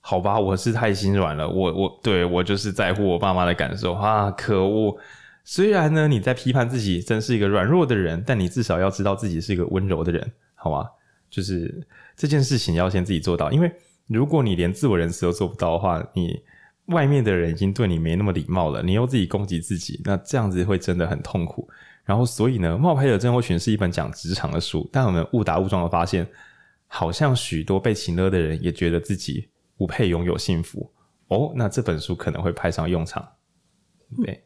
[0.00, 4.98] 好吧，我是太心软了，我我对我就是在乎我爸妈的感受啊，可恶。
[5.44, 10.88] 虽然呢，你在批判自己真是一个软弱的人，但你至少要知道自己是一个温柔的人，好吗？
[11.28, 11.86] 就是
[12.16, 13.72] 这件事情要先自己做到，因为
[14.06, 16.42] 如果你连自我认识都做不到的话，你
[16.86, 21.68] 外面的人已经对你没那么礼貌了，你又自己攻击自己，那这样子会真的很痛苦。
[22.04, 26.28] 然后，所以呢，《冒牌者症候群》是一本讲职场的书，但我们误打误撞的发现，
[26.86, 29.48] 好像许多被情勒的人也觉得自己
[29.78, 30.92] 不配拥有幸福
[31.28, 31.52] 哦。
[31.56, 33.26] 那这本书可能会派上用场，
[34.22, 34.44] 对。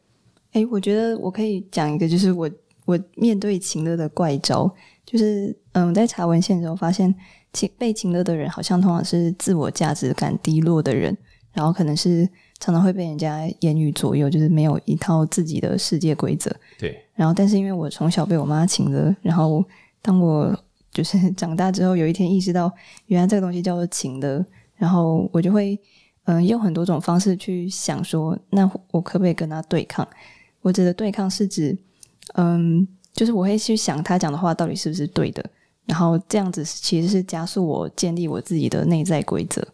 [0.53, 2.49] 哎，我觉得我可以讲一个，就是我
[2.85, 4.73] 我面对情勒的怪招，
[5.05, 7.13] 就是嗯，在查文献的时候发现，
[7.53, 11.15] 情被情勒的人好像通常是自我价值感低落的人，
[11.51, 12.27] 然后可能是
[12.59, 16.53] 常常会被人家言语左右，就是没有一套自己的世界规则。
[16.77, 16.97] 对。
[17.15, 19.63] 然后，但是因为我从小被我妈情勒，然后
[20.01, 20.57] 当我
[20.91, 22.71] 就是 长大之后，有一天意识到
[23.07, 24.45] 原来这个东西叫做情勒，
[24.75, 25.77] 然后我就会
[26.25, 30.07] 嗯用很多种方式去想说，那我可不可以跟他对抗？
[30.61, 31.77] 我指的对抗是指，
[32.35, 35.43] 嗯，就是我会去想他讲的话到底是不是对的，
[35.89, 39.67] 然后这样子其实是加速我建立我自己的内在规则。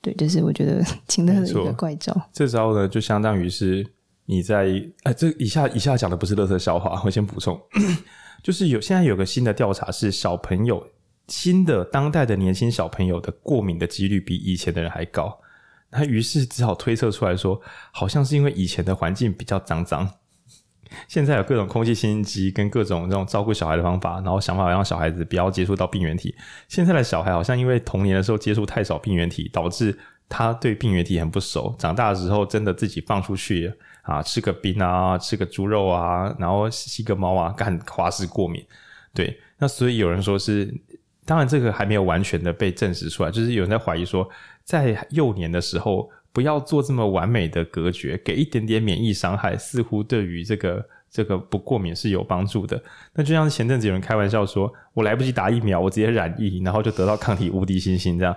[0.00, 2.12] 对，就是我觉得 情勒的一个怪招。
[2.32, 3.86] 这招呢，就相当于是
[4.26, 4.66] 你在
[5.04, 7.58] 哎，这以下以下讲的不是乐色笑话， 我先补充，
[8.42, 10.84] 就是有现在有个新的调查是小朋友
[11.28, 15.38] 新的当代的年轻小朋友的过敏的几率比以前的人还高，
[15.92, 17.60] 他于是只好推测出来说，
[17.92, 20.10] 好像是因为以前的环境比较脏脏。
[21.08, 26.34] 现在有各种空气清新机跟各种这种照顾小孩的方法，然后想法让小孩子不要接触到病原体。
[26.68, 31.74] 现在的小孩好像因为童年的时候接触太少病原体，导致他对病原体很不熟。
[31.78, 33.72] 长大的时候真的自己放出去
[34.02, 38.64] 啊，吃个冰啊，吃个猪肉啊，然后吸个猫啊，干花式过敏。
[39.14, 40.72] 对，那所以有人说是，
[41.24, 44.28] 当然这个还没有完全的被证实出来，就是有人在怀疑说，
[44.64, 46.08] 在 幼年的时候。
[46.32, 52.82] 不要做这么完美的隔绝，给一点点免疫伤害，似乎对于这个这个不过敏是有帮助的。
[53.14, 58.34] 那就像前阵子有人开玩笑说，我来不及打疫苗，我直接染疫，然后就得到抗体无敌星星这样。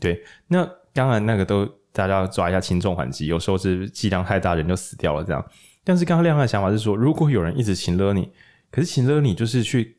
[0.00, 5.44] 对，那当然那个都大家要抓一下轻重缓急，有时候是剂量太大，人就死掉了这样。
[5.84, 8.30] 但是刚刚亮亮的想法是说，如果有人一直情勒你，
[8.70, 9.93] 可是情勒你就是去。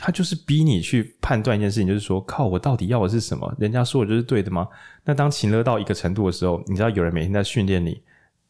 [0.00, 3.54] 他就是逼你去判断一件事情，就是说，靠，我到底要的是什么？
[3.58, 4.66] 人家说的就是对的吗？
[5.04, 8.00] 那当情乐到一个程度的时候，你知道有人每天在训练你，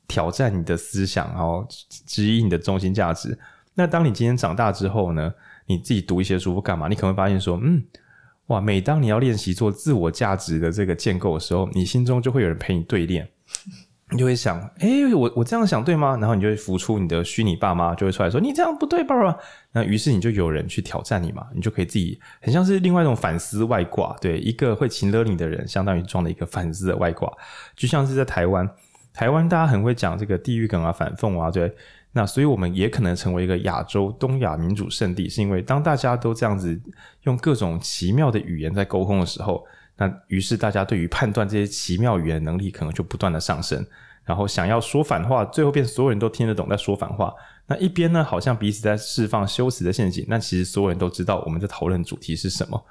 [0.07, 1.67] 挑战你的思想，然后
[2.07, 3.37] 质疑你的中心价值。
[3.75, 5.35] 那当你今天长大之后呢？
[5.67, 6.89] 你自己读一些书或干嘛？
[6.89, 7.81] 你可能会发现说，嗯，
[8.47, 13.29] 哇，每当你要练习做自我价值的这个建构的时候，你心中就会有人陪你对练。
[14.13, 16.17] 你就会想，哎、我我这样想对吗？
[16.21, 19.37] 然后你就会浮出你的虚拟爸妈，就会出来说你这样不对，爸爸。
[19.73, 24.17] 那于是你就有人去挑战你嘛，你就可以自己很像是另外一种反思外挂。
[24.21, 27.33] 对，一个会情勒你的人，相当于装了一个反思的外挂，
[27.77, 28.69] 就像是在台湾，
[29.15, 31.73] 台湾大家很会讲这个地狱梗啊、反讽啊，对。
[32.13, 36.81] 那所以我们也可能成为一个亚洲东亚民主圣地，是因为当大家都这样子
[37.23, 39.65] 用各种奇妙的语言在沟通的时候。
[40.01, 43.87] 那于是大家对于判断这些奇妙语言能力可能就不断的上升，
[44.25, 47.35] 然后想要说反话，最后变所有人都听得懂在说反话。
[47.67, 52.83] 那一边呢，好像彼此在释放修辞的陷阱，那其实所有人都知道我们在讨论主题是什么。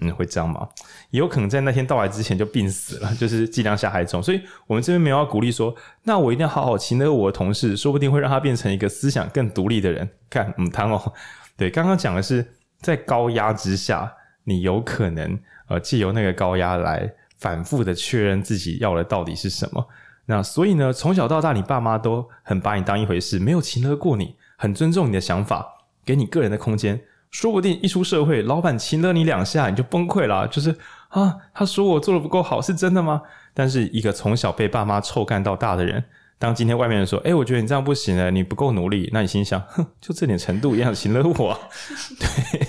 [0.00, 0.66] 嗯，会这样吗？
[1.10, 4.22] 也有可能在那天到来之前就病死了，就是剂量下害中。
[4.22, 10.08] 所以我们这边没有要鼓励说，那我一定要好好勤那个我的同事，说不定会让他变成一个思想更独立的人。
[10.28, 11.12] 看，嗯，汤哦，
[11.56, 12.44] 对，刚刚讲的是
[12.80, 14.10] 在高压之下，
[14.44, 15.38] 你有可能。
[15.68, 19.86] 呃，借由那个高压来反复的确认自己要的到底是什么。
[20.26, 27.00] 那所以呢，从小到大，你爸妈都很把你当一回事，没有情勒过你，很尊重你的想法，给你个人的空间。
[27.30, 30.46] 说不定一出社会，老板情勒你两下，你就崩溃了。
[30.48, 30.74] 就是
[31.08, 33.20] 啊，他说我做的不够好，是真的吗？
[33.52, 36.02] 但是一个从小被爸妈臭干到大的人，
[36.38, 41.58] 当今天外面人说，哎，我觉得你这样不行了，你不够努力，那你心想，哼，就这点程度也想情勒我？
[42.18, 42.68] 对。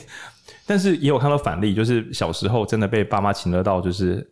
[0.66, 4.28] 但是也有看到反例，就是小时候真的被爸妈情勒到，就是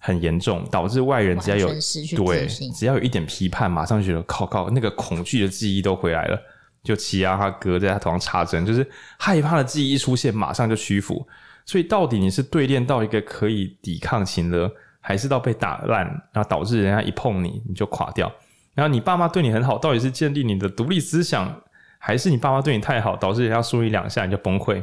[0.00, 1.68] 很严重，导致外人只要有
[2.16, 6.40] 对，只要有一点批判，马上就觉得靠靠，那个恐惧的记忆都回来了，
[6.82, 11.26] 就欺压他哥，在他头上插针，就是害怕的记忆一出现，马上就屈服。
[11.64, 18.32] 所以到底你是对练到一个可以抵抗情勒，还是到被打烂，然后导致人家一碰你你就垮掉？
[18.74, 21.60] 然后你爸妈对你很好，到底是建立你的独立思想，
[21.98, 24.82] 还是你爸妈对你太好，导致人家输你两下你就崩溃？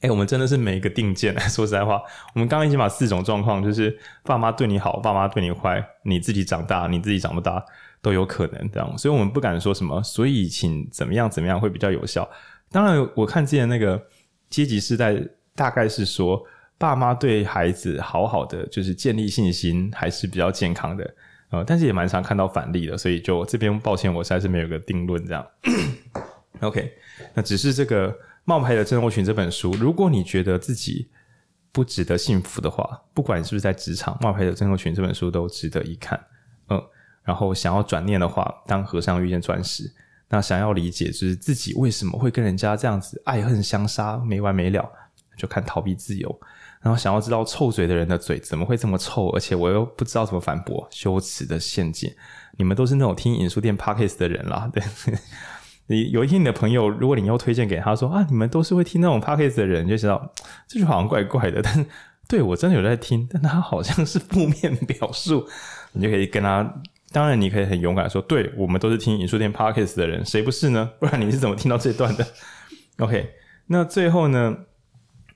[0.00, 1.38] 哎、我们真的是每一个定见。
[1.50, 2.02] 说实在话，
[2.34, 3.94] 我们刚刚已经把四种状况，就是
[4.24, 7.62] 爸妈对你好，爸妈对你坏，你自己长大，你自己长不大，
[8.00, 8.96] 都有可能这样。
[8.96, 10.02] 所以我们不敢说什么。
[10.02, 12.26] 所以，请怎么样怎么样会比较有效？
[12.70, 14.02] 当然，我看之前那个
[14.48, 15.22] 阶级世代，
[15.54, 16.42] 大概是说
[16.78, 21.14] 爸妈对孩子好好的，就是建立信心，还是比较健康的。
[21.50, 22.96] 呃，但是也蛮常看到反例的。
[22.96, 25.46] 所以，就这边抱歉，我实在是没有个定论这样。
[26.60, 26.90] OK，
[27.34, 28.16] 那只是这个。
[28.44, 31.08] 冒牌的症候群这本书，如果你觉得自己
[31.72, 36.18] 不值得幸福的话，不管你是不是在职场，冒牌的症候群这本书都值得一看。
[36.68, 36.82] 嗯，
[37.22, 39.92] 然后想要转念的话，当和尚遇见钻石。
[40.28, 44.90] 那想要理解就是自己为什么会跟人家这样子爱恨相杀没完没了，
[45.36, 46.40] 就看逃避自由。
[46.80, 52.10] 然后想要知道臭嘴的人的嘴怎么会这么臭，而且我又不知道怎么反驳，羞耻的陷阱。
[52.56, 54.82] 你们都是那种听引书店 Podcast 的人啦，对。
[55.90, 60.32] 你有一天，你的朋友，如果你又推荐给他说啊，你们都是会听那种 podcast 的人，就知道
[60.68, 61.60] 这句好像怪怪的。
[61.60, 61.84] 但
[62.28, 65.48] 对我真的有在听，但他好像是负面表述，
[65.90, 66.80] 你就可以跟他。
[67.10, 70.88] 当然，你可以很勇敢说，对我们都是听影书店 podcast 的人，谁不是呢？
[71.00, 72.24] 不然你是怎么听到这段的？
[72.98, 73.28] OK，
[73.66, 74.56] 那最后呢，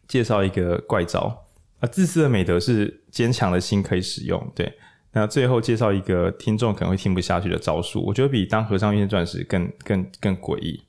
[0.07, 1.46] 介绍一个怪招
[1.80, 4.72] 啊，自私的美德是坚强的心可以使用，对。
[5.14, 10.82] 那最后介绍一个听众可能会听不下去的招数，我觉得比当和尚遇见钻石更更更诡异。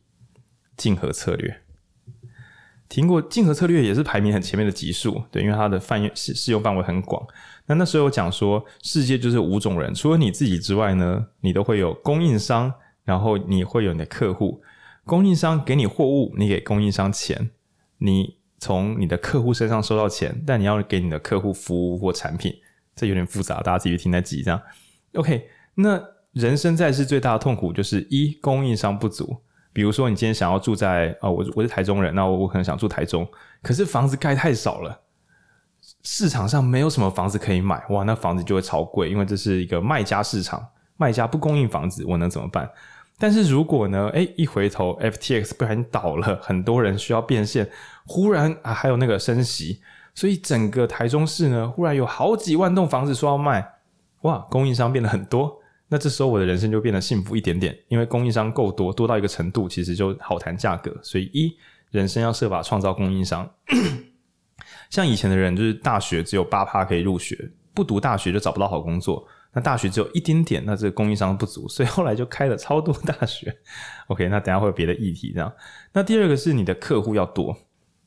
[0.76, 1.62] 竞合策略，
[2.90, 7.26] 听过竞合策略也是排名很前面的级数，对，因为它的范围适适用范围很广。
[7.68, 12.74] 那那时候我讲说，世界就是五种人，除了你自己之外呢，你都会有供应商，
[13.06, 14.62] 然后你会有你的客户。
[15.06, 17.52] 供应商给你货物，你给供应商钱，
[18.00, 22.54] 你从你的客户身上收到钱，但你要给你的客户服务或产品，
[22.96, 24.62] 这有点复杂，大家自己听在记这样。
[25.14, 29.38] OK，那人生在世最大的痛苦就是一供应商不足。
[29.74, 33.28] 比如说，你今天想要住在啊、哦，我我是台中人，那我我可能想住台中，
[33.62, 35.02] 可是房子盖太少了，
[36.02, 40.66] 市场上没有什么房子可以买，哇，那房子就会超贵，因为这是一个卖家市场，
[40.96, 42.70] 卖家不供应房子，我能怎么办？
[43.20, 47.70] 但是如果呢，诶，一回头，FTX 不然倒了，很多人需要变现，
[48.06, 49.82] 忽然啊，还有那个升息，
[50.16, 53.64] 所以整个台中市呢，忽然有好几万栋房子说要卖，
[54.22, 55.62] 哇，供应商变得很多。
[55.88, 60.92] 那这时候我的人生就变得幸福一点点，因为供应商够多，多到一个程度，其实就好谈价格。
[61.04, 61.56] 所以一
[61.92, 63.48] 人生要设法创造供应商。
[64.90, 69.28] 像以前的人，就是大学只有八趴可以入学，不读大学就找不到好工作。
[69.54, 73.56] 那大学只有一丁点，那这个供应商不足，所以后来就开了超多大学。
[74.08, 75.54] OK，那等下会有别的议题这样。
[75.94, 77.56] 那第二个是你的客户要多。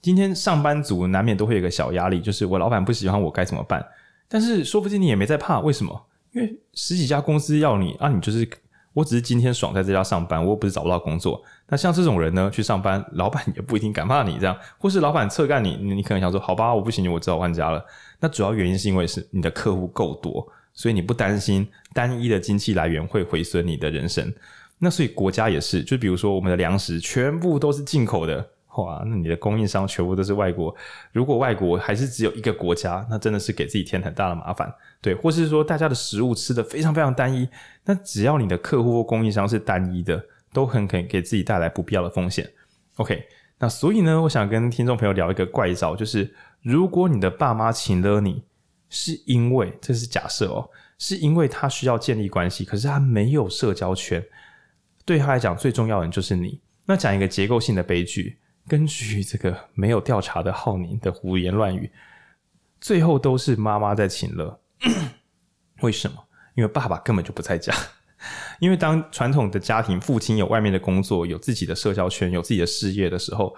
[0.00, 3.84] 今天上班族难免都会有个小压力，就是我老板不喜欢我该怎么办？
[4.28, 6.06] 但是说不定你也没在怕，为什么？
[6.32, 8.48] 因为十几家公司要你啊，你就是
[8.92, 11.42] 我只是今天爽在这家上班，我又不是找不到工作。
[11.68, 17.84] 那像这种人呢，去上班，老板也不一定敢骂你这样，或是老板侧干你，你可能想说，好吧，我不行，我只好换家了。
[18.20, 24.32] 那主要原因是因为是你的客户够多，所以你不担心单一的经济来源会毁损你的人生。
[24.78, 28.46] 那所以国家也是，就比如说我们的粮食全部都是进口的。
[28.76, 30.72] 哇，那你的供应商全部都是外国。
[31.10, 35.14] 如果外国还是只有一个国家，那真的是给自己添很大的麻烦，对。
[35.14, 37.48] 或是说大家的食物吃得非常非常单一，
[37.84, 42.48] 那只要你的客户或供应商是单一的，都很可以给自己带来不必要的风险。
[42.96, 43.26] OK，
[43.58, 48.44] 那所以呢，我想跟听众朋友聊一个怪招，就是如果你的爸妈请了你，
[48.90, 54.24] 是因为这是假设哦，是因为他需要建立关系，可是他没有社交圈，
[55.04, 56.60] 对他来讲最重要的人就是你。
[56.86, 58.38] 那讲一个结构性的悲剧。
[58.68, 61.90] 根据这个没有调查的浩宁的胡言乱语，
[62.80, 64.60] 最后都是妈妈在请乐。
[65.80, 66.16] 为什么？
[66.54, 67.74] 因为爸爸根本就不在家。
[68.60, 73.56] 因为当传统的家庭，父亲有外面的工作，有自己的社交圈，有自己的事业的时候，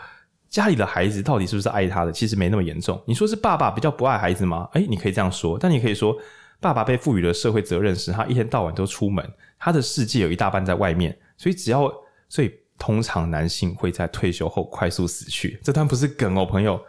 [0.48, 2.12] 家里的孩子到底是不是爱他的？
[2.12, 3.02] 其实没那么严重。
[3.06, 4.68] 你说是爸爸比较不爱孩子吗？
[4.74, 5.58] 诶，你可以这样说。
[5.58, 6.16] 但你可以说，
[6.60, 11.92] 爸爸被赋予了社会责任时，他一天到晚都出门，他的世界有一大半在外面，所以只要
[12.28, 12.59] 所以。
[12.80, 16.80] 通常男性会在退休后快速死去，这段不是梗哦，朋友。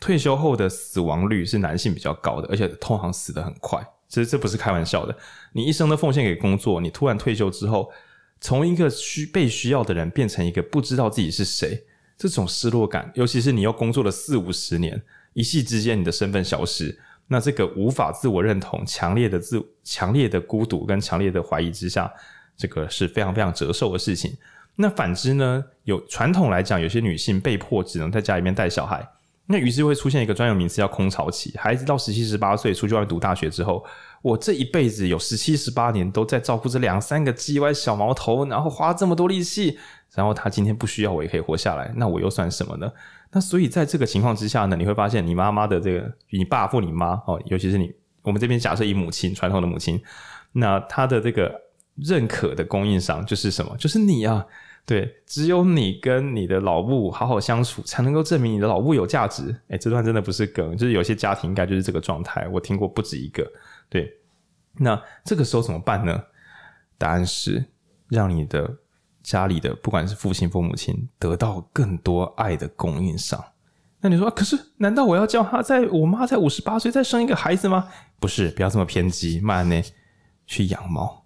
[0.00, 3.86] 退休后的死亡率是男性比较高的，而且通常死得很快。
[4.08, 5.16] 其实这不是开玩笑的。
[5.52, 7.90] 你一生都奉献给工作，你突然退休之后，
[8.40, 11.84] 从一个需被需要的人变成一个不知道自己是谁，
[12.18, 15.00] 这种失落感，尤其是你又工作了四五十年，
[15.34, 22.12] 一夕之间你的身份消失，那这个无法自我认同、强烈的自、强烈的孤独跟强烈的怀疑之下，
[22.56, 24.36] 这个是非常非常折寿的事情。
[24.76, 25.64] 那反之呢？
[25.84, 29.06] 有传统来讲，有些女性被迫只能在家里面带小孩，
[29.46, 31.54] 那于是会出现一个专有名词叫“空巢期”。
[31.60, 33.84] 孩子到十七、十八岁出去外面读大学之后，
[34.22, 39.78] 我这一辈子有十七、十八年都在照顾这两三个叽歪小毛头，然后花这么多力气，
[40.14, 42.90] 然后他今天不需要我也可以活下来，那我又算什么呢？
[43.30, 50.02] 那所以在这个情况之下呢，你会发现你妈妈的这个，你爸或你妈哦，尤其是你，我们这边假设以母亲传统的母亲，
[50.52, 51.60] 那她的这个
[51.96, 53.76] 认可的供应商就是什么？
[53.76, 54.44] 就是你啊。
[54.86, 59.54] 对，只有你跟你的老母好好相处，才能够证明你的老母有价值。
[59.68, 63.50] 哎，这段真的不是梗，就是有些家庭应该就是这个状态，我听过不止一个。
[63.88, 64.12] 对，
[64.74, 66.22] 那这个时候怎么办呢？
[66.98, 67.64] 答案是
[68.08, 68.70] 让你的
[69.22, 73.42] 家里的不管是父亲或母亲得到更多爱的供应商。
[74.00, 77.88] 那你说，可是难道我要叫他在我妈在五十八岁再生一个孩子吗？
[78.20, 79.82] 不是，不要这么偏激，慢呢，
[80.46, 81.23] 去养猫。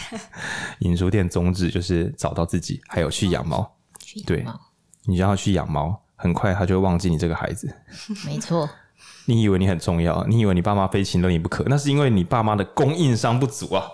[0.80, 3.76] 引书店宗旨就是找到自己，还有去养猫。
[3.98, 4.52] 去养猫。
[4.52, 4.54] 对，
[5.06, 7.74] 你就要去养猫，很快他就会忘记你这个孩子。
[8.26, 8.68] 没错。
[9.26, 13.84] 你以为你很重要，你以为你爸妈非请了你不可，那是因为你爸妈的供应商不足啊。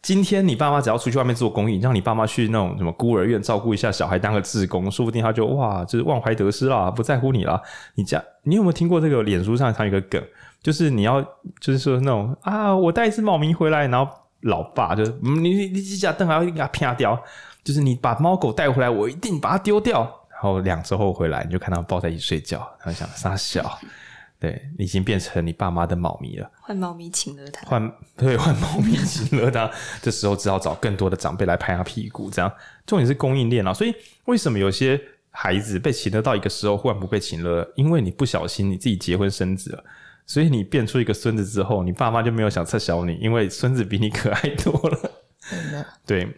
[0.00, 7.60] 今天你爸妈只要出去外面做公益，让你爸妈去那种什么孤儿院照顾一下小孩，当个志工，说不定他就哇，就是忘怀得失啦，不在乎你啦。
[7.94, 10.22] 你家，你有没有听过这个脸书上常有一个梗，
[10.62, 11.20] 就是你要
[11.60, 14.12] 就是说那种啊，我带一只猫咪回来，然后。
[14.42, 17.20] 老爸就是，嗯、你你你几家灯还要给它啪掉，
[17.64, 20.00] 就是你把猫狗带回来，我一定把它丢掉。
[20.30, 23.78] 然后两周后回来，你就看到抱在一起睡觉，然后想撒小，
[24.40, 26.50] 对，你已经变成你爸妈的猫咪了。
[26.60, 29.70] 换猫咪请了他，换对换猫咪请了他，
[30.02, 32.52] 这时候只好找更多的长辈来拍他屁股，这样
[32.84, 33.72] 重点是供应链啊。
[33.72, 39.84] 所以为什么有些孩子被请了到一个时候，忽然不被情勒了，因为你不小心你自己结婚生子了，
[40.26, 44.98] 所以你变出一个孙子之后，你爸妈就没有想撤销你，因为孙子比你可爱多了。
[45.40, 45.86] 真的。
[46.06, 46.28] 对。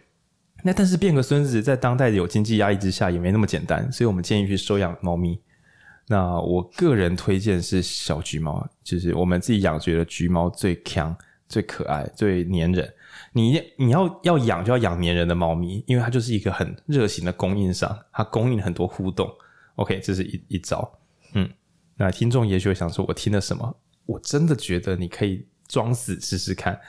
[0.63, 5.39] 那但是变个孙子，在当代有经济压力之下，也没那么简单，所以我们建议去收养猫咪。
[6.07, 11.15] 那我个人推荐是小橘猫，就是我们自己养，觉得橘猫最强、
[11.47, 12.91] 最可爱、最粘人。
[13.33, 19.29] 你你要要养就要养粘人的猫咪，因为它就是一个很热情的供应商，它供应很多互动。
[19.75, 20.91] OK，这是一一招。
[21.97, 23.77] 那听众也许会想说，我听了什么？
[24.05, 26.79] 我真的觉得你可以装死试试看。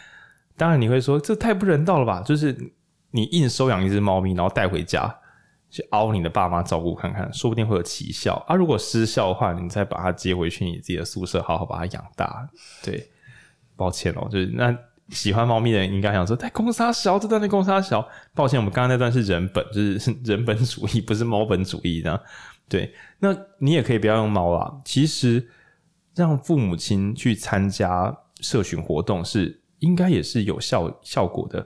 [0.57, 2.22] 当然你会说，这太不人道了吧？
[2.22, 2.72] 就是。
[3.12, 5.16] 你硬收养一只猫咪，然后带回家
[5.70, 8.54] 去凹你的爸妈照顾看看，说不定会有奇效啊！
[8.54, 12.46] 如果失效的话，你再把它接回去你自己的宿舍，好好把它养大。
[12.82, 13.09] 对，
[13.74, 14.76] 抱歉哦，就是那
[15.09, 18.07] 喜欢猫咪的人应该想说，在公杀小，这段在公杀小。
[18.34, 22.20] 抱歉，我们刚刚那段是人本，就是 人本主义，不是猫本主义这样。
[22.69, 24.81] 对，那你也可以不要用猫啦。
[24.85, 25.49] 其实
[26.14, 31.64] 让父母亲去参加社群活动是应该也是有效效果的。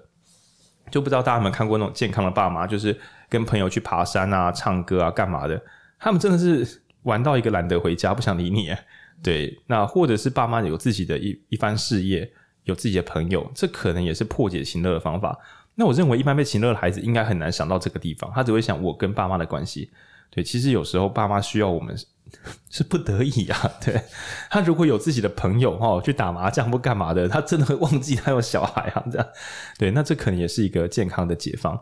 [0.91, 2.99] 就不知道大家有没有看过那种健康的爸妈，就是
[3.29, 5.63] 跟朋友去爬山啊、唱歌啊、干嘛的，
[5.99, 8.75] 他们真的是玩到一个懒得回家，不想理你。
[9.23, 12.31] 对，那或者是爸妈有自己的一一番事业，
[12.65, 15.39] 有自己的朋友，这可能也是破解情乐的方法。
[15.77, 19.91] 那我认为，一般被情乐的孩子应该很难想到这个地方，他只会想我跟爸妈的关系。
[20.31, 21.97] 对，其实有时候爸妈需要我们。
[22.70, 24.01] 是不得已啊，对，
[24.49, 29.28] 他如果有自己的朋友哈，去打麻将或干嘛的，他真的会忘记他有小孩啊，这样，
[29.76, 31.78] 对，那这可能也是一个健康的解放。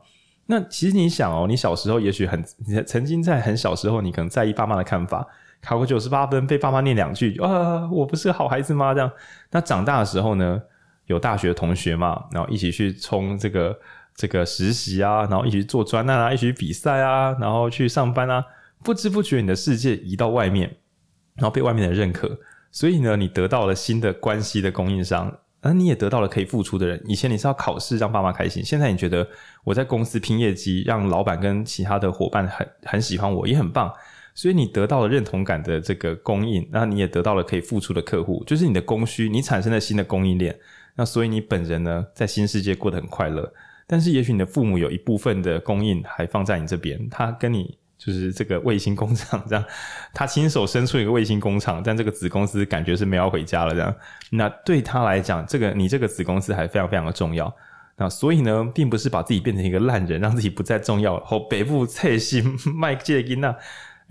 [0.46, 2.42] 那其实你想哦，你小时候也许很
[2.86, 5.26] 曾经在很小时候，你可能在意爸妈的看法，
[5.60, 8.94] 考个九十八分被爸妈念两句啊，我不是好孩子吗？
[8.94, 9.12] 这样，
[9.50, 10.58] 那长大的时候呢，
[11.08, 13.78] 有大学同学嘛，然后一起去冲这个
[14.18, 18.44] 这个实习啊，然后一起做专案啊，一起比赛啊，然后去上班啊。
[18.82, 20.76] 不知不觉，你的世界移到外面，
[21.36, 22.40] 然后被外面的认可，
[22.72, 27.00] 所以呢，你得到了新的关系的供应商，而你也得到了可以付出的人。
[27.06, 29.24] 以前你是要考试让爸妈开心，现在你觉得
[29.62, 33.92] 我在公司拼业绩，让老板跟其他的伙伴很很喜欢我，也很棒。
[34.34, 40.56] 所以你得到了认同感的这个供应，那你也得到了可以付出的客户，就是你的供需，你产生了新的供应链。
[40.94, 43.52] 那所以你本人呢，在新世界过得很快乐。
[43.88, 47.76] 但是也许你的父母有一部分的供应还放在你这边，他跟你。
[47.98, 49.64] 就是这个卫星工厂这样，
[50.14, 53.92] 他亲手生出一个卫星工厂，但这个子公司感觉是没有要回家了这样。
[54.30, 57.52] 那对他来讲，这个你这个子公司还非常非常的重要。
[57.96, 61.18] 那所以呢，并不是把自己变成一个烂人，让自己不再重要。
[61.24, 63.52] 后北部蔡心麦介金娜，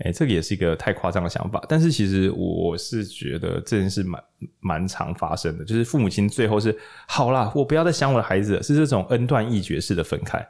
[0.04, 1.62] 哎，这个也是一个太夸张的想法。
[1.68, 4.22] 但是其实我是觉得这件事蛮
[4.60, 6.76] 蛮常发生的，就是父母亲最后是
[7.06, 10.46] 好啦，我不要再想我的孩子，是这种恩断义绝式的分开。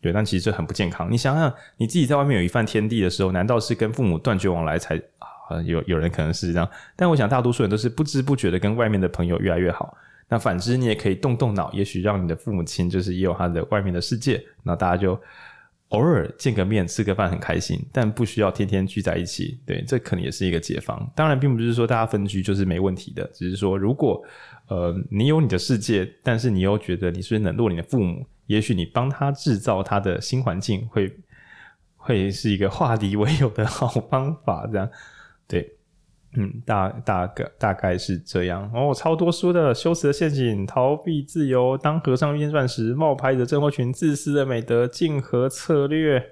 [0.00, 1.10] 对，但其实这很不健康。
[1.10, 5.60] 你想想，你自己在外面有一番天地的时候，难道是跟父母断绝往来才啊？
[5.64, 9.96] 有有人可能是这样，但我想大多数人都是不知不觉的跟外面的朋友越来越好。
[10.28, 15.20] 那反之，你也可以动动脑，也许让你的父母亲就是也有他的外面的世界，那大家就
[15.92, 19.58] 偶尔见个面、吃个饭很开心，但不需要天天聚在一起。
[19.64, 21.10] 对，这可能也是一个解放。
[21.14, 24.22] 当然，并不是说大家分居就是没问题的，只是说如果
[24.68, 28.26] 呃你有你的世界，但是你又觉得你是冷落你的父母。
[28.46, 31.14] 也许你帮他制造他的新环境会，会
[31.96, 34.66] 会是一个化敌为友的好方法。
[34.70, 34.90] 这样，
[35.46, 35.76] 对，
[36.34, 38.70] 嗯，大大概大概是这样。
[38.74, 46.24] 哦，超多书的《修辞的陷阱》、逃避自由、当和尚遇见钻石、冒牌者症候群、自私的美德、竞合策略。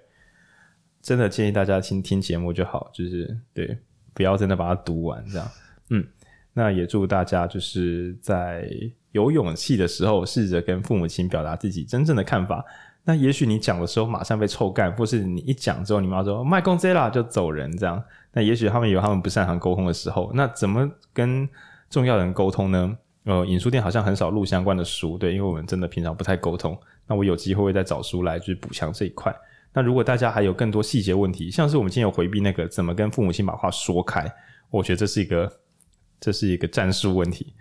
[1.03, 3.79] 真的建议大家听听节目就好，就是对，
[4.13, 5.25] 不要真的把它读完。
[5.27, 5.49] 这样，
[5.91, 6.07] 嗯，
[6.53, 8.69] 那也祝大家就是在。
[9.13, 12.65] 有勇气的时候，试着跟父母亲表达自己真正的看法。
[13.05, 18.03] 那也许你讲的时候马上被臭干，或是你一讲之后，你妈说卖公贼啦就走人这样。
[18.33, 21.49] 那也许他们有他们不擅长沟通的时候，那怎么跟
[21.89, 22.97] 重要人沟通呢？
[23.25, 26.79] 呃，影书店好像很少录相关的书，对，因为我们真的平常不太沟通。
[27.07, 29.35] 那我有机会会再找书来去补强这一块。
[29.73, 34.31] 那如果大家还有更多细节问题，像是我们今天有回避那个怎么跟父母亲把话说开，
[34.71, 35.53] 我觉得这是一个
[36.19, 37.53] 这是一个战术问题。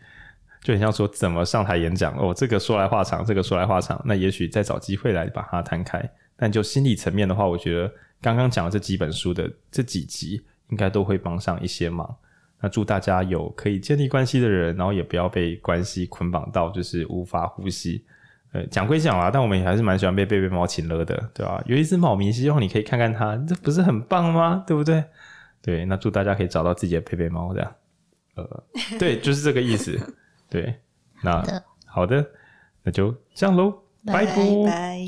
[0.70, 6.00] 就很像说怎么上台演讲哦，这个说来话长，这个说来话长，那也许再找机会来把它摊开。
[6.38, 7.92] 但就心理层面的话，我觉得
[8.22, 12.16] 刚刚讲的这几本书的这几集，应该都会帮上一些忙。
[12.62, 18.06] 那祝大家有可以建立关系的人，然后也不要被关系捆绑到就是无法呼吸。
[18.52, 21.60] 呃，讲归讲啦，但我们也还是蛮喜欢被贝贝猫请了的，对吧？
[21.66, 24.64] 有一只猫咪，希望你可以看看它，这不是很棒吗？
[24.68, 25.04] 对不对？
[25.64, 27.76] 对，那祝大家可以找到自己的贝贝猫，这样。
[28.36, 28.64] 呃，
[29.00, 30.00] 对，就是这个意思。
[30.50, 30.82] 对，
[31.22, 31.44] 那
[31.86, 32.30] 好的，
[32.84, 34.26] 那就这样喽，拜。
[34.26, 35.00] 拜。